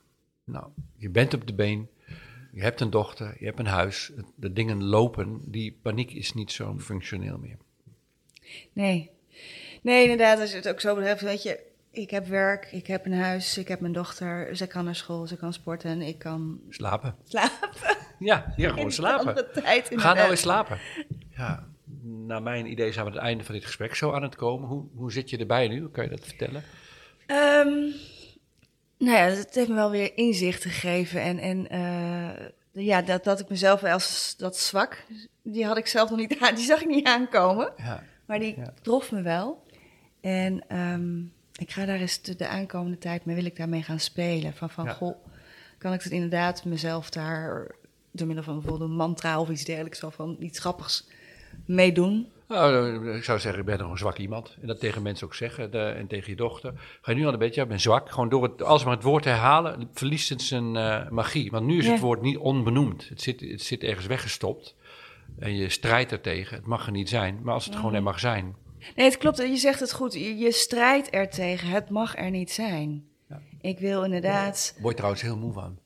[0.43, 0.65] Nou,
[0.97, 1.89] je bent op de been.
[2.51, 4.11] Je hebt een dochter, je hebt een huis.
[4.35, 5.41] De dingen lopen.
[5.45, 7.57] Die paniek is niet zo functioneel meer.
[8.73, 9.09] Nee.
[9.81, 11.59] Nee, inderdaad, als je het ook zo betreft, weet je,
[11.91, 15.27] ik heb werk, ik heb een huis, ik heb mijn dochter, ze kan naar school,
[15.27, 17.15] ze kan sporten, ik kan Slapen.
[17.23, 17.97] slapen.
[18.19, 19.45] Ja, ja gewoon slapen.
[19.89, 20.77] Ga nou eens slapen.
[21.37, 21.67] Ja,
[22.03, 24.67] naar mijn idee zijn we aan het einde van dit gesprek zo aan het komen.
[24.67, 25.89] Hoe, hoe zit je erbij nu?
[25.89, 26.63] Kan je dat vertellen?
[27.25, 27.69] Ehm,
[28.97, 31.21] nou ja, het heeft me wel weer inzicht gegeven.
[31.21, 32.47] En, en eh,
[32.85, 35.05] ja, dat, dat ik mezelf wel als dat zwak,
[35.43, 37.73] die had ik zelf nog niet aan, die zag ik niet aankomen.
[37.77, 38.03] Ja.
[38.25, 38.73] Maar die Ja.
[38.81, 39.63] trof me wel.
[40.21, 41.21] En ehm,
[41.59, 44.53] ik ga daar eens de, de aankomende tijd mee, wil ik daarmee gaan spelen.
[44.53, 44.91] Van, van Ja.
[44.93, 45.25] goh,
[45.77, 47.71] kan ik het inderdaad mezelf daar
[48.11, 51.07] door middel van bijvoorbeeld een mantra of iets dergelijks, of van iets grappigs
[51.65, 52.27] meedoen.
[52.47, 54.57] Nou, ik zou zeggen, ik ben nog een zwak iemand.
[54.61, 55.71] En dat tegen mensen ook zeggen.
[55.71, 56.73] de- en tegen je dochter.
[57.01, 58.09] Ga je nu al een beetje, ik ben zwak.
[58.11, 61.51] Gewoon door het, als maar het woord herhalen, verliest het zijn eh, magie.
[61.51, 63.09] Want nu is het woord niet onbenoemd.
[63.09, 64.75] Het zit, het zit ergens weggestopt.
[65.39, 66.57] En je strijdt er tegen.
[66.57, 67.39] Het mag er niet zijn.
[67.43, 68.55] Maar als het gewoon er mag zijn.
[68.95, 69.37] Nee, het klopt.
[69.37, 70.13] Je zegt het goed.
[70.13, 71.69] Je, je strijdt er tegen.
[71.69, 73.07] Het mag er niet zijn.
[73.29, 73.41] Ja.
[73.61, 74.73] Ik wil inderdaad.
[74.75, 75.79] Word je trouwens heel moe van.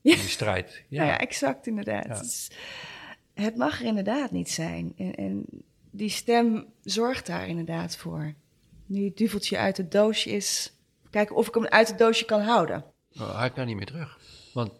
[0.00, 0.14] Ja.
[0.14, 0.82] Die strijd.
[0.88, 2.48] Ja, ja exact inderdaad.
[3.34, 3.42] Ja.
[3.42, 4.92] Het, mag er inderdaad niet zijn.
[4.96, 5.44] En, en
[5.90, 8.34] die stem zorgt daar inderdaad voor.
[8.86, 10.72] Nu het duveltje uit het doosje is.
[11.10, 12.84] Kijken of ik hem uit het doosje kan houden.
[13.12, 14.18] Nou, hij kan niet meer terug.
[14.52, 14.70] Want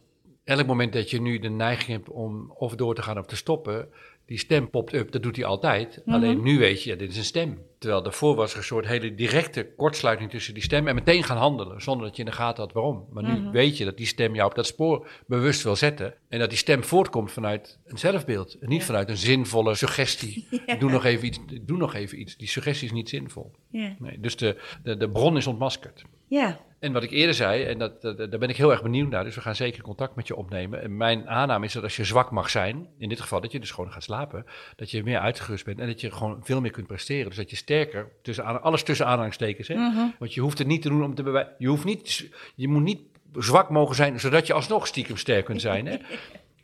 [0.45, 3.37] elk moment dat je nu de neiging hebt om of door te gaan of te
[3.37, 3.89] stoppen,
[4.29, 6.03] die stem popt up, dat doet hij altijd.
[6.07, 7.59] Alleen nu weet je, ja, dit is een stem.
[7.79, 11.37] Terwijl daarvoor was er een soort hele directe kortsluiting tussen die stem en meteen gaan
[11.37, 13.07] handelen, zonder dat je in de gaten had waarom.
[13.11, 16.39] Maar nu weet je dat die stem jou op dat spoor bewust wil zetten en
[16.39, 20.49] dat die stem voortkomt vanuit een zelfbeeld en niet vanuit een zinvolle suggestie.
[20.79, 22.37] Doe, nog even iets, doe nog even iets.
[22.37, 23.53] Die suggestie is niet zinvol.
[23.71, 23.97] Ja.
[23.99, 26.05] Nee, dus de, de, de bron is ontmaskerd.
[26.27, 26.61] Ja.
[26.81, 29.25] En wat ik eerder zei, en dat, dat- daar ben ik heel erg benieuwd naar,
[29.25, 30.83] dus we gaan zeker contact met je opnemen.
[30.83, 33.61] En mijn aanname is dat als je zwak mag zijn, in dit geval dat je
[33.61, 34.45] dus gewoon gaat slapen,
[34.77, 37.27] dat je meer uitgerust bent en dat je gewoon veel meer kunt presteren.
[37.27, 39.75] Dus dat je sterker, tussen aan, alles tussen aanhalingstekens, hè?
[40.19, 41.53] want je hoeft het niet te doen om te bewijzen.
[41.59, 43.01] Je, hoeft niet, je moet niet
[43.33, 45.87] zwak mogen zijn, zodat je alsnog stiekem sterk kunt zijn.
[45.87, 45.97] Hè?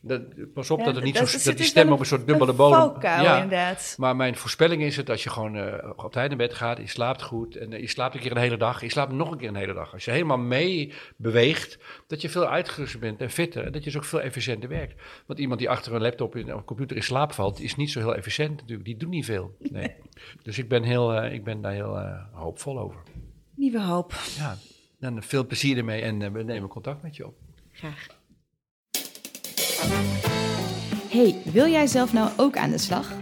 [0.07, 2.07] Dat, pas op Ja, dat, het niet dat- zo, dat die dus stem op een
[2.07, 2.79] soort dubbele een bodem.
[2.79, 3.95] valkuil, inderdaad.
[3.99, 6.87] Maar mijn voorspelling is het, als je gewoon eh, op tijd naar bed gaat, je
[6.89, 9.39] slaapt goed en eh, je slaapt een keer een hele dag, je slaapt nog een
[9.39, 9.93] keer een hele dag.
[9.93, 13.91] Als je helemaal mee beweegt, dat je veel uitgeruster bent en fitter en dat je
[13.91, 15.03] dus ook veel efficiënter werkt.
[15.27, 17.91] Want iemand die achter een laptop in, of een computer in slaap valt, is niet
[17.91, 18.85] zo heel efficiënt natuurlijk.
[18.85, 19.57] Die doet niet veel.
[19.59, 19.95] Nee.
[20.43, 21.99] Dus ik ben, heel, eh, ik ben daar heel
[22.33, 23.01] hoopvol over.
[23.55, 24.13] Nieuwe hoop.
[24.37, 24.57] Ja,
[25.01, 27.35] dan veel plezier ermee en we nemen contact met je op.
[27.73, 28.07] Graag.
[31.09, 33.13] Hey, wil jij zelf nou ook aan de slag?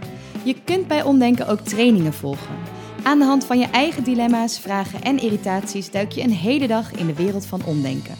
[0.43, 2.55] Je kunt bij Omdenken ook trainingen volgen.
[3.03, 6.91] Aan de hand van je eigen dilemma's, vragen en irritaties duik je een hele dag
[6.91, 8.15] in de wereld van omdenken.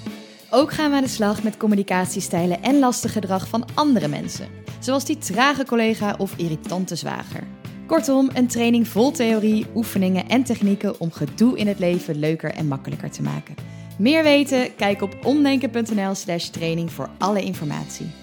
[0.49, 4.47] Ook gaan we aan de slag met communicatiestijlen en lastig gedrag van andere mensen,
[4.79, 7.43] zoals die trage collega of irritante zwager.
[7.87, 12.67] Kortom, een training vol theorie, oefeningen en technieken om gedoe in het leven leuker en
[12.67, 13.55] makkelijker te maken.
[13.97, 14.75] Meer weten?
[14.75, 18.22] Kijk op omdenken.nl/slash training voor alle informatie.